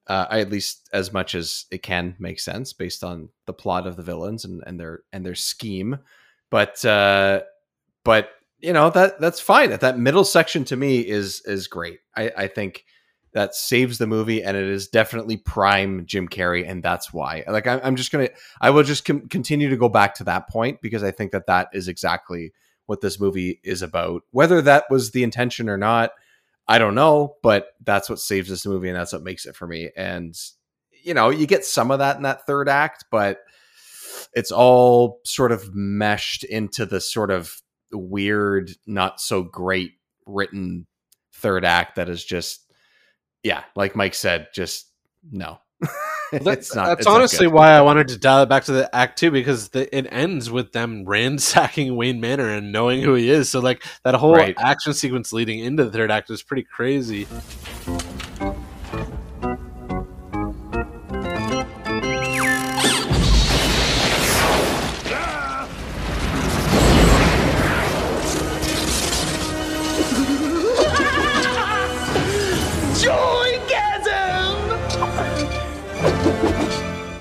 [0.08, 3.88] uh, I, at least as much as it can make sense based on the plot
[3.88, 6.00] of the villains and, and their and their scheme.
[6.50, 7.42] But uh,
[8.04, 8.30] but
[8.60, 9.70] you know that that's fine.
[9.70, 12.00] That that middle section to me is is great.
[12.16, 12.86] I, I think
[13.34, 17.44] that saves the movie, and it is definitely prime Jim Carrey, and that's why.
[17.48, 18.30] Like I'm, I'm just gonna,
[18.62, 21.48] I will just com- continue to go back to that point because I think that
[21.48, 22.54] that is exactly
[22.86, 24.24] what this movie is about.
[24.32, 26.12] Whether that was the intention or not,
[26.68, 29.68] I don't know, but that's what saves this movie and that's what makes it for
[29.68, 29.90] me.
[29.96, 30.36] And
[31.04, 33.40] you know, you get some of that in that third act, but
[34.34, 37.62] it's all sort of meshed into the sort of
[37.92, 39.94] weird, not so great
[40.26, 40.88] written
[41.34, 42.64] third act that is just
[43.44, 44.88] yeah, like Mike said, just
[45.30, 45.60] no.
[46.42, 49.70] That's, that's honestly why I wanted to dial it back to the act two because
[49.70, 53.50] the, it ends with them ransacking Wayne Manor and knowing who he is.
[53.50, 54.56] So like that whole Right.
[54.58, 57.28] action sequence leading into the third act is pretty crazy.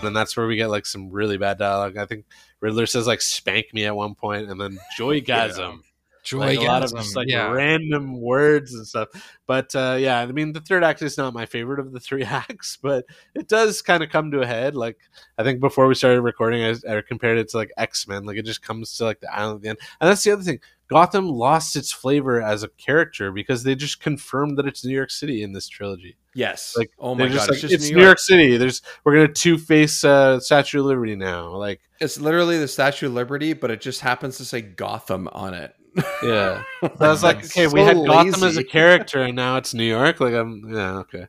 [0.03, 1.97] And that's where we get like some really bad dialogue.
[1.97, 2.25] I think
[2.61, 5.83] Riddler says like "spank me" at one point, and then "joygasm."
[6.23, 7.51] Joy like a lot of just like yeah.
[7.51, 9.09] random words and stuff.
[9.47, 12.23] But uh, yeah, I mean, the third act is not my favorite of the three
[12.25, 14.77] acts, but it does kind of come to a head.
[14.77, 14.99] Like
[15.37, 18.25] I think before we started recording, I, I compared it to like X Men.
[18.25, 20.45] Like it just comes to like the island at the end, and that's the other
[20.45, 20.61] thing.
[20.93, 25.11] Gotham lost its flavor as a character because they just confirmed that it's New York
[25.11, 26.17] City in this trilogy.
[26.35, 26.75] yes.
[26.77, 28.19] Like, oh my god, just like, it's, New York.
[28.19, 28.57] City.
[28.57, 31.49] There's we're gonna two face uh, Statue of Liberty now.
[31.57, 35.55] Like It's literally the Statue of Liberty, but it just happens to say Gotham on
[35.55, 35.75] it.
[36.23, 39.57] yeah, so I was like, okay, we So had Gotham as a character, and now
[39.57, 40.21] it's New York.
[40.21, 41.27] Like I'm yeah okay,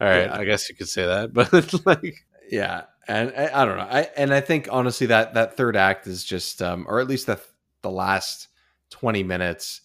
[0.00, 0.26] all right.
[0.26, 0.38] Yeah.
[0.38, 3.88] I guess you could say that, but it's like yeah and I, I don't know
[3.90, 7.26] i and i think honestly that that third act is just um or at least
[7.26, 7.40] the
[7.82, 8.48] the last
[8.90, 9.80] 20 minutes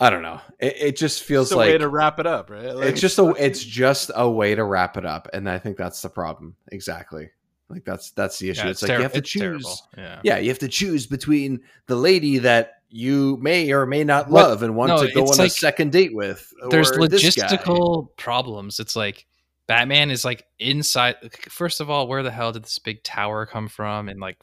[0.00, 2.50] i don't know it, it just feels it's a like way to wrap it up,
[2.50, 2.74] right?
[2.74, 5.76] Like, it's just a it's just a way to wrap it up and i think
[5.76, 7.30] that's the problem exactly
[7.68, 9.82] like that's that's the issue Yeah, it's, it's, like terri- you have to choose.
[9.96, 10.20] Yeah.
[10.22, 14.48] yeah you have to choose between the lady that you may or may not What-
[14.48, 17.34] love and want no, to go it's on a second date with there's or this
[17.34, 17.48] guy.
[17.48, 18.78] logistical problems.
[18.78, 19.26] It's like
[19.66, 21.16] Batman is like inside.
[21.48, 24.38] First of all, where the hell did this big tower come from And like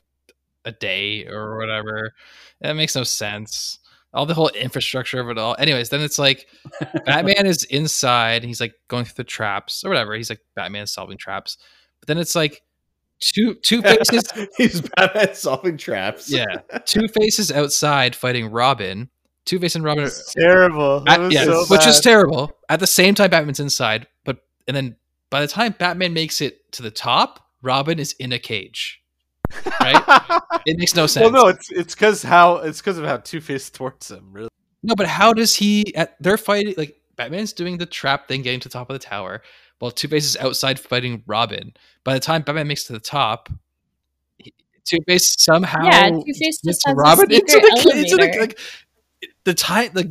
[0.65, 2.13] a day or whatever?
[2.61, 3.79] That makes no sense.
[4.13, 5.55] All the whole infrastructure of it all.
[5.57, 6.47] Anyways, then it's like
[7.05, 8.43] Batman is inside.
[8.43, 10.13] And he's like going through the traps or whatever.
[10.13, 11.57] He's like Batman solving traps.
[11.99, 12.61] But then it's like
[13.19, 14.31] two two faces.
[14.57, 19.09] he's Batman solving traps yeah, two faces outside fighting Robin.
[19.45, 20.05] Two Face and Robin.
[20.05, 21.03] it's terrible.
[21.05, 22.57] at- yeah, so which is terrible.
[22.69, 24.37] At the same time, Batman's inside, but
[24.69, 24.95] and then
[25.29, 29.02] by the time Batman makes it to the top, Robin is in a cage.
[29.79, 30.41] Right?
[30.65, 31.23] It makes no sense.
[31.31, 34.29] Well, no, it's it's because how it's because of how Two Face thwarts him.
[34.31, 34.49] Really,
[34.81, 35.95] No, but how does he?
[35.95, 39.05] At, they're fighting like Batman's doing the trap thing, getting to the top of the
[39.05, 39.41] tower,
[39.79, 41.73] while Two Face is outside fighting Robin.
[42.03, 43.49] By the time Batman makes it to the top,
[44.85, 48.59] Two Face somehow Yeah, Two-Face just gets has a Robin into the, into the like
[49.45, 50.07] the time like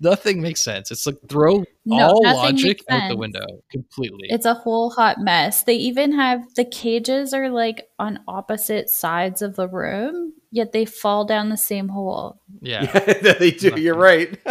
[0.00, 0.90] nothing makes sense.
[0.90, 4.26] It's like throw No, all logic out the window completely.
[4.28, 5.62] It's a whole hot mess.
[5.62, 10.84] They even have the cages are like on opposite sides of the room, yet they
[10.84, 12.40] fall down the same hole.
[12.60, 12.82] yeah.
[13.22, 13.80] Yeah, they do.
[13.80, 14.38] You're right.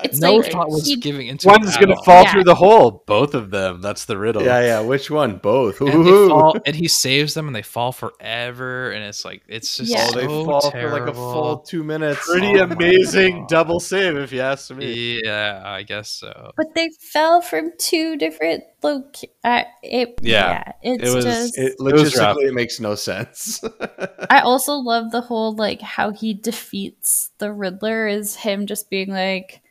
[0.00, 2.32] It's no like thought was he- giving into One's it gonna fall Yeah.
[2.32, 3.02] through the hole.
[3.06, 3.80] Both of them.
[3.82, 4.42] That's the riddle.
[4.42, 4.80] Yeah, yeah.
[4.80, 5.38] Which one?
[5.38, 5.80] Both.
[5.80, 9.90] And, fall, and he saves them, and they fall forever, and it's like it's just
[9.90, 10.06] Yeah.
[10.08, 10.96] Oh, they fall terrible.
[10.98, 12.24] for like a full two minutes.
[12.30, 15.20] Pretty Oh amazing double save, if you ask me.
[15.24, 16.52] Yeah, I guess so.
[16.56, 19.16] But they fell from two different loc.
[19.44, 20.62] Uh, it, Yeah.
[20.66, 21.58] yeah, it's It was- just.
[21.58, 23.62] It, logistically, it makes no sense.
[24.30, 29.10] I also love the whole like how he defeats the Riddler is him just being
[29.10, 29.62] like,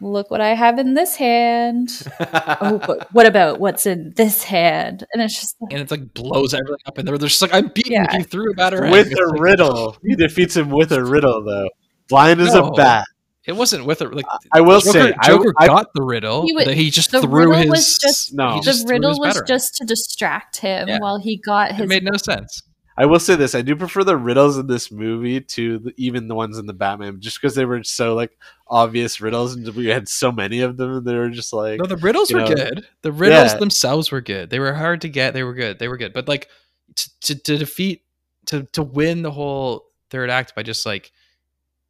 [0.00, 1.90] "Look what I have in this hand."
[2.20, 5.04] oh, but what about what's in this hand?
[5.12, 7.68] And it's just like, And it's like blows everything up, and they're just like, "I'm
[7.68, 8.16] beating Yeah.
[8.16, 9.96] you through a batter With a riddle.
[10.02, 11.68] He defeats him with a riddle, though.
[12.08, 13.06] Blind as a bat.
[13.46, 14.24] It wasn't with a like.
[14.52, 16.46] I will Joker, say, I- Joker I, got the riddle.
[16.46, 17.70] He wa- that he just the threw riddle his.
[17.70, 18.54] was just- No.
[18.54, 19.46] he the just threw riddle was batarang.
[19.48, 20.98] just to distract him Yeah.
[21.00, 21.82] while he got his.
[21.84, 22.62] It made no sense.
[22.96, 26.28] I will say this: I do prefer the riddles in this movie to the, even
[26.28, 28.36] the ones in the Batman, just because they were so like
[28.68, 31.86] obvious riddles, and we had so many of them, and they were just like, No,
[31.86, 32.86] the riddles were know, good.
[33.00, 33.58] The riddles yeah.
[33.58, 34.50] themselves were good.
[34.50, 35.32] They were hard to get.
[35.32, 35.78] They were good.
[35.78, 36.12] They were good.
[36.12, 36.48] But like
[36.96, 38.02] to, to, to defeat
[38.46, 41.10] to to win the whole third act by just like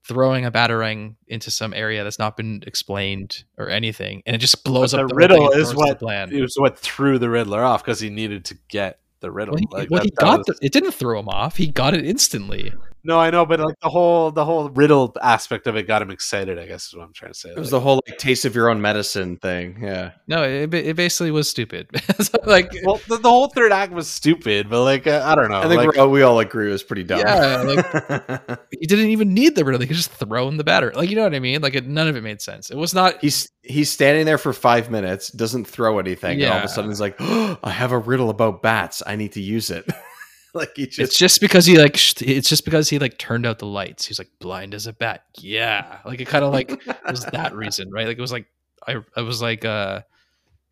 [0.04, 4.64] throwing a batarang into some area that's not been explained or anything, and it just
[4.64, 5.08] blows up.
[5.08, 6.32] the riddle is what- plan.
[6.32, 9.54] it was what threw the Riddler off because he needed to get the riddle.
[9.54, 10.72] Well, he, Like, well, that- he got was- the, it.
[10.72, 11.56] Didn't throw him off.
[11.56, 12.72] He got it instantly.
[13.04, 16.10] No, I know, but like the whole the whole riddle aspect of it got him
[16.10, 16.58] excited.
[16.58, 17.50] I guess is what I'm trying to say.
[17.50, 19.78] it was Like, the whole like taste of your own medicine thing.
[19.82, 20.12] Yeah.
[20.28, 21.88] No, it, it basically was stupid.
[22.22, 25.50] So, like well, the, the whole third act was stupid, but like uh, I don't
[25.50, 25.58] know.
[25.58, 27.20] I think like, we're all, agree it was pretty dumb.
[27.20, 28.38] Yeah,
[28.70, 29.80] he didn't even need the riddle.
[29.80, 30.92] He could just throw him the batter.
[30.94, 31.62] Like you know what I mean?
[31.62, 32.70] Like it, none of it made sense.
[32.70, 33.20] It was not.
[33.20, 36.90] he's he's standing there for five minutes, doesn't throw anything, and all of a sudden
[36.90, 39.02] he's like, oh, "I have a riddle about bats.
[39.04, 39.88] I need to use it."
[40.54, 43.46] like he It's just just because he like sh- it's just because he like turned
[43.46, 44.06] out the lights.
[44.06, 45.24] He's like blind as a bat.
[45.38, 48.06] Yeah, like it kind of like was that reason, right?
[48.06, 48.46] Like it was like
[48.86, 50.02] I I was like uh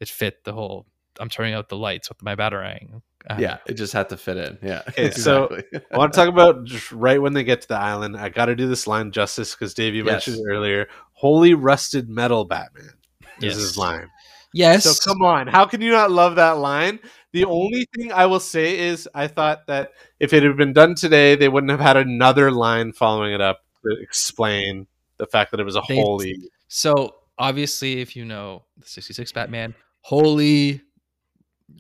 [0.01, 0.87] it fit the whole
[1.19, 3.03] I'm turning out the lights with my batarang.
[3.29, 4.59] Uh, yeah, it just had to fit in.
[4.63, 4.81] Yeah.
[4.89, 5.61] Okay, so-
[5.93, 8.17] I want to talk about just right when they get to the island.
[8.17, 10.27] I got to do this line justice because Dave, you Yes.
[10.27, 10.89] mentioned it earlier.
[11.13, 12.95] Holy rusted metal, Batman
[13.43, 13.57] is Yes.
[13.57, 14.09] his line.
[14.55, 14.85] Yes.
[14.85, 16.99] So come on, how can you not love that line?
[17.33, 20.95] The only thing I will say is I thought that if it had been done
[20.95, 24.87] today, they wouldn't have had another line following it up to explain
[25.19, 26.37] the fact that it was a They- holy.
[26.69, 30.81] So obviously, if you know the '66 Batman, holy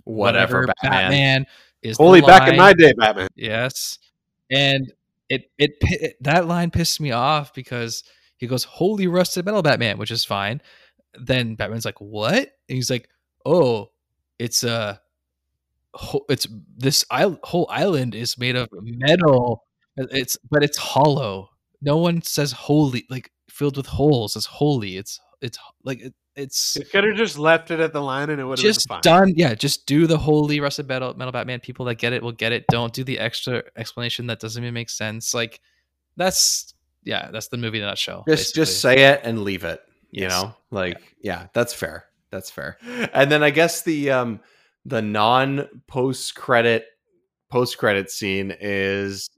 [0.04, 1.46] whatever, Batman.
[1.82, 3.28] is the Holy back in my day, Batman.
[3.34, 3.98] Yes,
[4.50, 4.92] and
[5.28, 8.04] it it it- that line pissed me off because
[8.36, 10.60] he goes holy rusted metal Batman, which is fine.
[11.14, 12.36] Then Batman's like, "What?"
[12.68, 13.08] And he's like,
[13.44, 13.90] "Oh,
[14.38, 14.98] it's a ho-
[16.28, 19.64] it's this whole island is made of metal.
[19.96, 21.50] It's but it's hollow.
[21.82, 24.36] No one says holy like filled with holes.
[24.36, 24.96] It's holy.
[24.96, 28.40] It's it's like it, it's." It could have just left it at the line and
[28.40, 29.00] it would have just been fine.
[29.02, 32.32] done yeah just do the holy rusted metal metal batman people that get it will
[32.32, 35.60] get it don't do the extra explanation that doesn't even make sense like
[36.16, 36.72] that's
[37.04, 39.80] yeah that's the movie in a nutshell Just just say it and leave it.
[40.10, 40.30] You Yes.
[40.32, 41.46] know, like yeah.
[41.52, 42.04] that's fair.
[42.30, 42.78] That's fair.
[43.12, 44.40] And then I guess the um
[44.84, 46.86] the non post credit
[47.50, 49.28] post credit scene is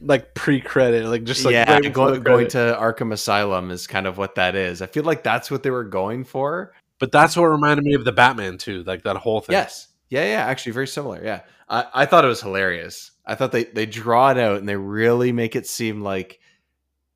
[0.00, 4.06] Like pre credit, like just like yeah right go, going to Arkham Asylum is kind
[4.06, 4.82] of what that is.
[4.82, 6.72] I feel like that's what they were going for.
[6.98, 9.54] But that's what reminded me of the Batman too, like that whole thing.
[9.54, 9.88] Yes.
[10.10, 11.20] Yeah, yeah, actually very similar.
[11.24, 11.40] Yeah.
[11.68, 13.10] I, I thought it was hilarious.
[13.26, 16.40] I thought they, they draw it out and they really make it seem like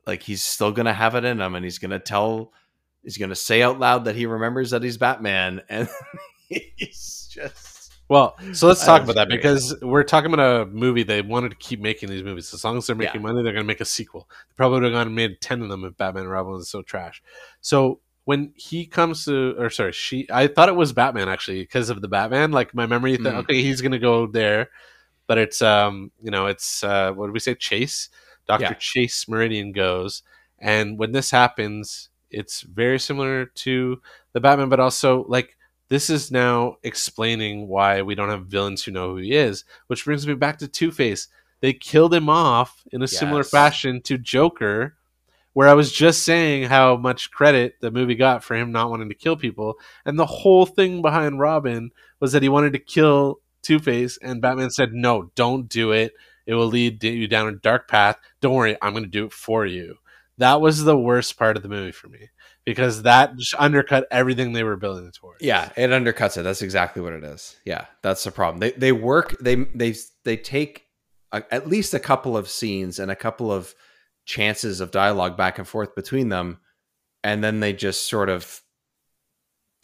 [0.07, 2.53] like he's still gonna have it in him and he's gonna tell
[3.03, 5.89] he's gonna say out loud that he remembers that he's Batman and
[6.49, 9.43] he's just Well, so let's talk about that great.
[9.43, 12.53] because we're talking about a movie they wanted to keep making these movies.
[12.55, 14.29] As long as they're making money, they're going to make a sequel.
[14.49, 16.71] They probably would have gone and made ten of them if Batman and Robin was
[16.71, 17.23] so trash.
[17.61, 21.91] So when he comes to, or sorry, she, I thought it was Batman actually because
[21.91, 22.51] of the Batman.
[22.51, 23.39] Like my memory, th- Mhm.
[23.41, 24.71] okay, he's going to go there,
[25.27, 27.55] but it's um, you know, it's uh, what did we say?
[27.55, 28.09] Chase,
[28.47, 28.75] Doctor Yeah.
[28.79, 30.23] Chase Meridian goes,
[30.59, 34.01] and when this happens, it's very similar to
[34.33, 35.58] the Batman, but also like
[35.89, 40.05] this is now explaining why we don't have villains who know who he is, which
[40.05, 41.29] brings me back to Two Face.
[41.61, 44.97] They killed him off in a similar fashion to Joker,
[45.55, 49.09] where I was just saying how much credit the movie got for him not wanting
[49.09, 49.75] to kill people.
[50.05, 54.43] And the whole thing behind Robin was that he wanted to kill Two Face, and
[54.43, 56.13] Batman said, No, don't do it.
[56.47, 58.17] It will lead you down a dark path.
[58.41, 59.97] Don't worry, I'm going to do it for you.
[60.39, 62.29] That was the worst part of the movie for me
[62.75, 65.43] because that undercut everything they were building towards.
[65.43, 66.43] yeah, it undercuts it.
[66.43, 67.57] That's exactly what it is.
[67.65, 68.61] Yeah, that's the problem.
[68.61, 69.95] They they work they they
[70.25, 70.85] they take
[71.33, 73.75] a, at least a couple of scenes and a couple of
[74.27, 76.59] chances of dialogue back and forth between them
[77.25, 78.61] and then they just sort of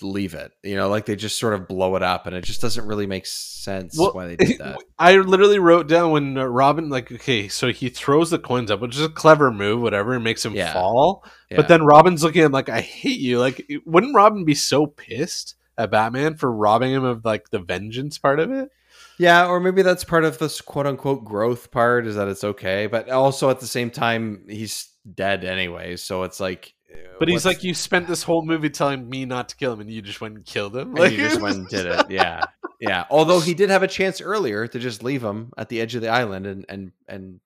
[0.05, 0.53] leave it.
[0.63, 3.07] You know, like they just sort of blow it up, and it just doesn't really
[3.07, 4.79] make sense Well, why they did that.
[4.99, 8.81] I literally wrote down when uh, Robin, like, okay, so he throws the coins up,
[8.81, 10.73] which is a clever move, whatever, and makes him Yeah.
[10.73, 11.25] fall.
[11.51, 11.57] Yeah.
[11.57, 13.39] But then Robin's looking at him like, I hate you.
[13.41, 18.19] Like, wouldn't Robin be so pissed at Batman for robbing him of like the vengeance
[18.19, 18.71] part of it?
[19.19, 22.87] Yeah, or maybe that's part of this quote unquote growth part is that it's okay,
[22.89, 26.75] but also at the same time he's dead anyway, so it's like.
[27.19, 29.91] But he's like, you spent this whole movie telling me not to kill him, and
[29.91, 30.89] you just went and killed him.
[30.91, 32.11] and Like, he just went and did it.
[32.11, 32.43] Yeah,
[32.81, 33.05] yeah.
[33.11, 36.03] Although he did have a chance earlier to just leave him at the edge of
[36.03, 37.41] the island and and and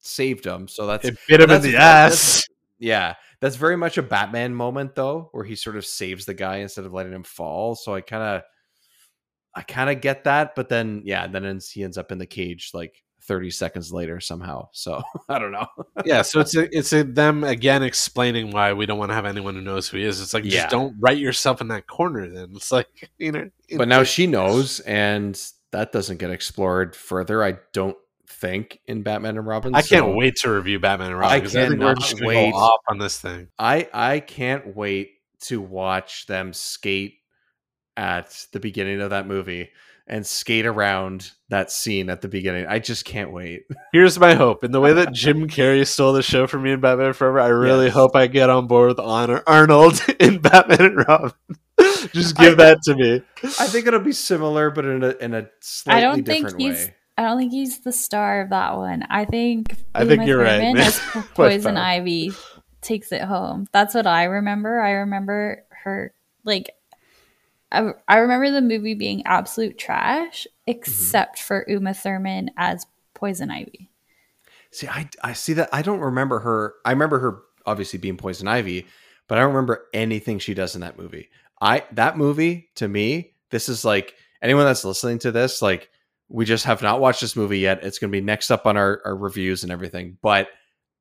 [0.00, 0.68] saved him.
[0.68, 2.48] So that's it bit him in that's- the that's- ass.
[2.78, 3.14] yeah.
[3.40, 6.84] That's very much a Batman moment though, where he sort of saves the guy instead
[6.84, 7.74] of letting him fall.
[7.76, 8.42] So I kind of,
[9.54, 12.70] I kind of get that, but then yeah, then he ends up in the cage
[12.74, 14.68] like 30 seconds later somehow.
[14.72, 15.66] So I don't know.
[16.04, 19.26] yeah, so it's a, it's a, them again explaining why we don't want to have
[19.26, 20.20] anyone who knows who he is.
[20.20, 20.62] It's like Yeah.
[20.62, 22.26] just don't write yourself in that corner.
[22.28, 23.50] Then it's like you know.
[23.76, 27.44] but now she knows, and that doesn't get explored further.
[27.44, 29.74] I don't think in Batman and Robin.
[29.74, 32.50] I can't wait to review Batman and Robin I cannot wait.
[32.52, 33.48] go off on this thing.
[33.58, 35.10] I I can't wait
[35.42, 37.14] to watch them skate
[37.96, 39.70] at the beginning of that movie
[40.08, 42.66] and skate around that scene at the beginning.
[42.66, 43.64] I just can't wait.
[43.92, 46.80] Here's my hope: in the way that Jim Carrey stole the show from me in
[46.80, 47.94] Batman Forever, I really Yes.
[47.94, 51.32] hope I get on board with Honor Arnold in Batman and Robin.
[52.12, 53.22] just give I- that to me.
[53.60, 56.86] I think it'll be similar, but in a in a slightly I don't think he's.
[56.88, 56.94] way.
[57.16, 59.04] I don't think he's the star of that one.
[59.10, 59.74] I think.
[59.94, 60.86] I think you're right, Thurman man.
[60.86, 61.00] as
[61.34, 61.76] Poison.
[61.76, 62.32] Ivy
[62.80, 63.66] takes it home.
[63.72, 64.80] That's what I remember.
[64.80, 66.70] I remember her like.
[67.70, 70.78] I, I remember the movie being absolute trash, Mm-hmm.
[70.80, 73.88] except for Uma Thurman as Poison Ivy.
[74.70, 75.70] See, I I see that.
[75.72, 76.74] I don't remember her.
[76.84, 78.86] I remember her obviously being Poison Ivy,
[79.28, 81.30] but I don't remember anything she does in that movie.
[81.60, 85.88] I that movie to me, this is like anyone that's listening to this, like
[86.28, 87.82] we just have not watched this movie yet.
[87.82, 90.48] It's going to be next up on our, our reviews and everything, but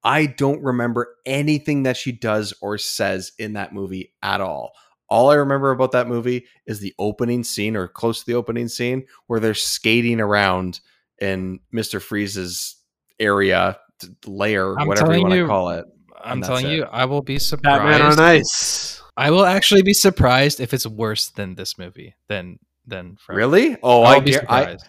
[0.04, 4.72] I don't remember anything that she does or says in that movie at all.
[5.10, 8.68] All I remember about that movie is the opening scene or close to the opening
[8.68, 10.80] scene where they're skating around
[11.20, 12.02] in Mr.
[12.02, 12.76] Freeze's
[13.20, 13.80] area,
[14.26, 15.86] layer, I'm whatever you telling want to call it.
[16.24, 16.72] I'm telling it.
[16.74, 17.82] you, I will be surprised.
[17.84, 19.02] Batman on Ice.
[19.16, 22.16] I will actually be surprised if it's worse than this movie.
[22.28, 23.38] Than than Forever.
[23.38, 23.78] Really?
[23.84, 24.86] Oh, I'll I, be gar- I surprised.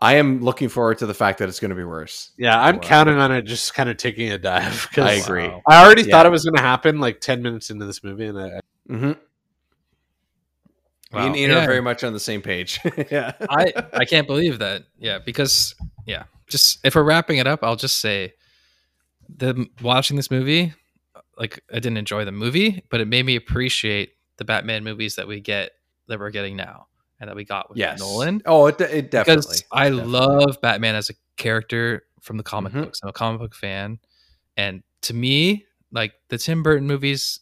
[0.00, 2.32] I am looking forward to the fact that it's going to be worse.
[2.36, 2.80] Yeah, I'm Wow.
[2.82, 4.88] counting on it just kind of taking a dive.
[4.96, 5.46] I agree.
[5.48, 5.62] Wow.
[5.68, 6.10] I already Yeah.
[6.10, 8.60] thought it was going to happen like 10 minutes into this movie, and I,
[8.90, 9.12] Mm-hmm.
[11.12, 11.34] Me and Wow.
[11.36, 11.62] Ian Yeah.
[11.62, 12.78] are very much on the same page.
[13.10, 13.32] yeah.
[13.50, 14.84] I I can't believe that.
[14.98, 15.74] Yeah, because
[16.06, 18.32] yeah, just if we're wrapping it up, I'll just say
[19.36, 20.72] the watching this movie,
[21.38, 25.26] like I didn't enjoy the movie, but it made me appreciate the Batman movies that
[25.28, 25.72] we get
[26.08, 26.86] that we're getting now
[27.20, 28.00] and that we got with Yes.
[28.00, 28.42] Nolan.
[28.46, 29.36] Oh, it, it definitely.
[29.42, 30.12] Because I definitely.
[30.12, 32.84] love Batman as a character from the comic Mhm.
[32.84, 33.00] books.
[33.02, 33.98] I'm a comic book fan,
[34.56, 37.40] and to me, like the Tim Burton movies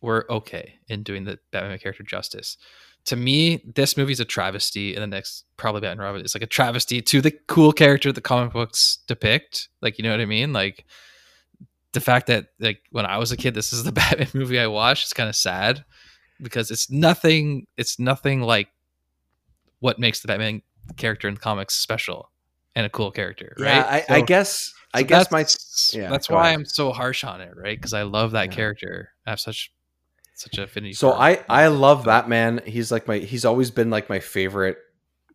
[0.00, 2.56] were okay in doing the Batman character justice.
[3.06, 6.46] To me, this movie's a travesty, and the next probably Batman Robin is like a
[6.46, 9.68] travesty to the cool character the comic books depict.
[9.82, 10.52] Like, you know what I mean?
[10.54, 10.86] Like
[11.92, 14.66] the fact that like when I was a kid, this is the Batman movie I
[14.68, 15.04] watched.
[15.04, 15.84] It's kind of sad
[16.40, 17.66] because it's nothing.
[17.76, 18.68] It's nothing like
[19.80, 20.62] what makes the Batman
[20.96, 22.30] character in the comics special
[22.74, 24.04] and a cool character, Yeah, right?
[24.08, 24.74] I, I So- guess.
[24.94, 25.38] I so guess my.
[25.40, 26.60] that's- yeah, that's why ahead.
[26.60, 27.76] I'm so harsh on it, right?
[27.76, 28.56] Because I love that Yeah.
[28.56, 29.10] character.
[29.26, 29.72] I have such
[30.34, 30.92] such a affinity.
[30.94, 31.44] So I.
[31.48, 32.60] I love Batman.
[32.66, 33.18] He's like my.
[33.18, 34.78] He's always been like my favorite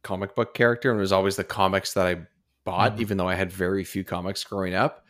[0.03, 2.21] comic book character, and it was always the comics that I
[2.65, 3.01] bought, Mhm.
[3.01, 5.05] even though I had very few comics growing up.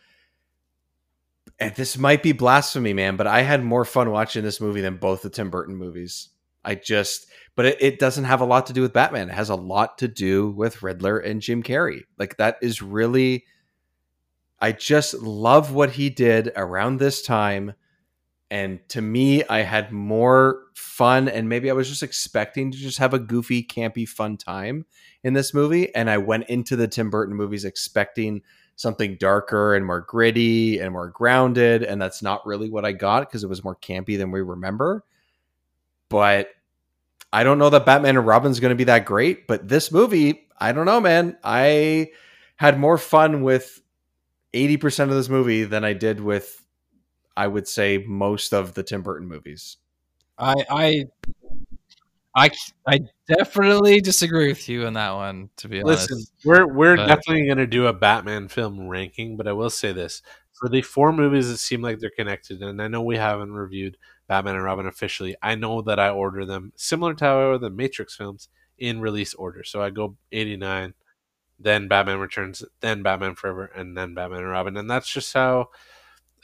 [1.60, 4.98] And this might be blasphemy, man, but I had more fun watching this movie than
[4.98, 6.30] both the Tim Burton movies.
[6.64, 9.30] I just, but it, it doesn't have a lot to do with Batman.
[9.30, 12.04] It has a lot to do with Riddler and Jim Carrey.
[12.18, 13.46] Like that is really,
[14.60, 17.74] I just love what he did around this time.
[18.52, 22.98] And to me, I had more fun, and maybe I was just expecting to just
[22.98, 24.86] have a goofy, campy, fun time
[25.24, 25.94] in this movie.
[25.94, 28.42] And I went into the Tim Burton movies expecting
[28.76, 31.84] something darker and more gritty and more grounded.
[31.84, 35.04] And that's not really what I got because it was more campy than we remember.
[36.08, 36.50] But
[37.32, 39.48] I don't know that Batman and Robin's going to be that great.
[39.48, 41.38] But this movie, I don't know, man.
[41.44, 42.12] I
[42.56, 43.82] had more fun with
[44.54, 46.59] 80% of this movie than I did with,
[47.38, 49.78] I would say, most of the Tim Burton movies.
[50.38, 51.06] I I
[52.36, 52.50] I
[52.88, 55.50] I definitely disagree with you on that one.
[55.58, 59.36] To be honest, Listen, we're we're But- definitely going to do a Batman film ranking,
[59.38, 60.22] but I will say this:
[60.54, 63.98] for the four movies that seem like they're connected, and I know we haven't reviewed
[64.28, 67.58] Batman and Robin officially, I know that I order them similar to how I order
[67.58, 69.64] the Matrix films in release order.
[69.64, 70.94] So I go 89,
[71.60, 74.78] then Batman Returns, then Batman Forever, and then Batman and Robin.
[74.78, 75.70] And that's just how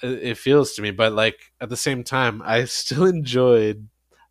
[0.01, 0.91] it feels to me.
[0.91, 3.87] But like at the same time, I still enjoyed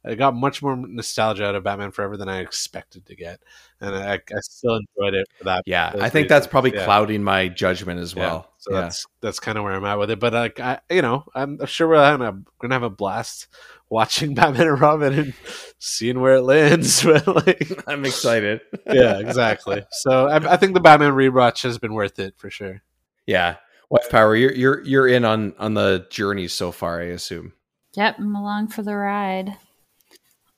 [0.07, 3.41] I got much more nostalgia out of Batman Forever than I expected to get,
[3.81, 5.63] and I, I still enjoyed it for that.
[5.65, 6.85] Yeah, I think that's probably Yeah.
[6.85, 8.21] clouding my judgment as Yeah.
[8.21, 8.53] well.
[8.59, 8.81] So yeah.
[8.83, 10.21] that's that's kind of where I'm at with it.
[10.21, 13.47] But like, I, you know, I'm sure we're gonna gonna have a blast
[13.89, 15.35] watching Batman and Robin and
[15.79, 17.03] seeing where it lands.
[17.03, 18.61] But like, I'm excited.
[18.87, 19.87] yeah, exactly.
[19.91, 22.83] So I, I think the Batman rewatch has been worth it for sure.
[23.27, 23.57] yeah.
[23.95, 27.53] Wife Power, you're you're you're in on on the journey so far, I assume.
[27.95, 29.57] Yep, I'm along for the ride.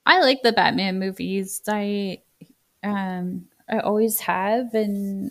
[0.06, 1.60] I like the Batman movies.
[1.68, 2.22] I
[2.82, 5.30] um I always have and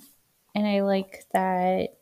[0.53, 1.97] and I like that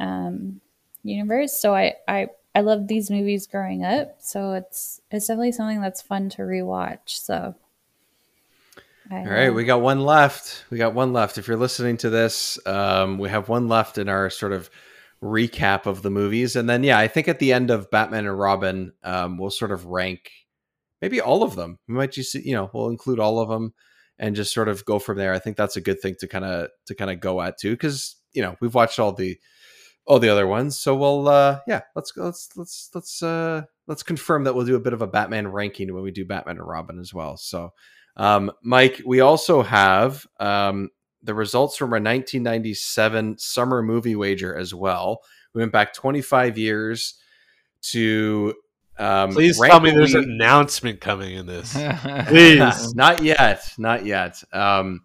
[0.00, 0.60] um
[1.04, 1.52] universe.
[1.52, 2.26] So I I
[2.56, 4.16] I loved these movies growing up.
[4.18, 7.10] So it's it's definitely something that's fun to rewatch.
[7.10, 7.54] So
[9.08, 10.64] I, All right, we got one left.
[10.68, 11.38] We got one left.
[11.38, 14.68] If you're listening to this, um, we have one left in our sort of
[15.22, 18.38] recap of the movies, and then yeah, I think at the end of Batman and
[18.38, 20.30] Robin, um, we'll sort of rank
[21.02, 21.78] maybe all of them.
[21.88, 23.74] We might just you know we'll include all of them
[24.18, 25.32] and just sort of go from there.
[25.32, 27.72] I think that's a good thing to kind of to kind of go at too,
[27.72, 29.38] because you know we've watched all the
[30.06, 34.44] all the other ones, so we'll uh, yeah let's let's let's let's uh, let's confirm
[34.44, 36.98] that we'll do a bit of a Batman ranking when we do Batman and Robin
[36.98, 37.36] as well.
[37.36, 37.70] So.
[38.18, 40.88] Um, Mike, we also have um,
[41.26, 45.22] the results from our 1997 summer movie wager as well.
[45.52, 47.14] We went back 25 years
[47.90, 48.54] to.
[48.98, 51.72] Um, Please tell me there's an announcement coming in this.
[52.28, 52.94] Please.
[52.94, 54.42] not yet, not yet.
[54.54, 55.02] Um,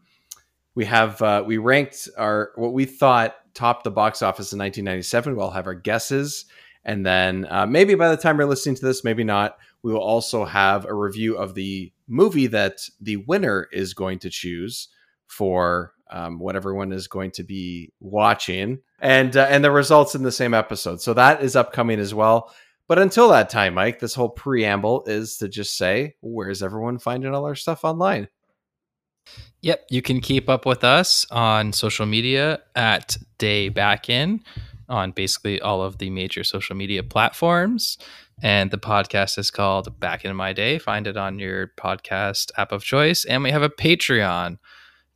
[0.75, 5.35] we have uh, we ranked our what we thought topped the box office in 1997.
[5.35, 6.45] We'll have our guesses,
[6.85, 9.57] and then uh, maybe by the time you're listening to this, maybe not.
[9.83, 14.29] We will also have a review of the movie that the winner is going to
[14.29, 14.89] choose
[15.25, 20.23] for um, what everyone is going to be watching, and uh, and the results in
[20.23, 21.01] the same episode.
[21.01, 22.53] So that is upcoming as well.
[22.87, 27.33] But until that time, Mike, this whole preamble is to just say, where's everyone finding
[27.33, 28.27] all our stuff online?
[29.61, 34.43] Yep, you can keep up with us on social media at Day Back In
[34.89, 37.97] on basically all of the major social media platforms.
[38.43, 40.79] And the podcast is called Back in My Day.
[40.79, 43.23] Find it on your podcast app of choice.
[43.23, 44.57] And we have a Patreon,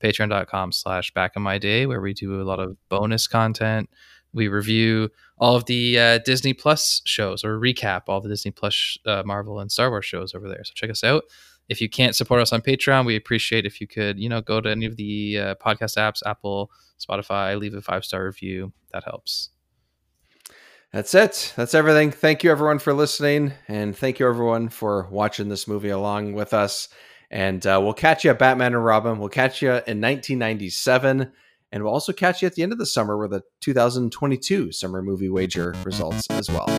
[0.06, 3.90] patreon.com slash back in my day, where we do a lot of bonus content.
[4.34, 8.98] We review all of the uh, Disney Plus shows or recap all the Disney Plus
[9.06, 10.64] uh, Marvel and Star Wars shows over there.
[10.64, 11.24] So check us out
[11.70, 14.62] if you can't support us on Patreon, we appreciate if you could, you know, go
[14.62, 18.72] to any of the uh, podcast apps, Apple, Spotify, leave a five star review.
[18.92, 19.50] That helps.
[20.92, 21.54] That's it.
[21.56, 22.12] That's everything.
[22.12, 23.54] Thank you, everyone, for listening.
[23.68, 26.88] And thank you, everyone, for watching this movie along with us.
[27.36, 29.20] And uh, we'll catch you at Batman and Robin.
[29.20, 31.34] We'll catch you in 1997.
[31.70, 35.02] And we'll also catch you at the end of the summer with the 2022 summer
[35.02, 36.78] movie wager results as well.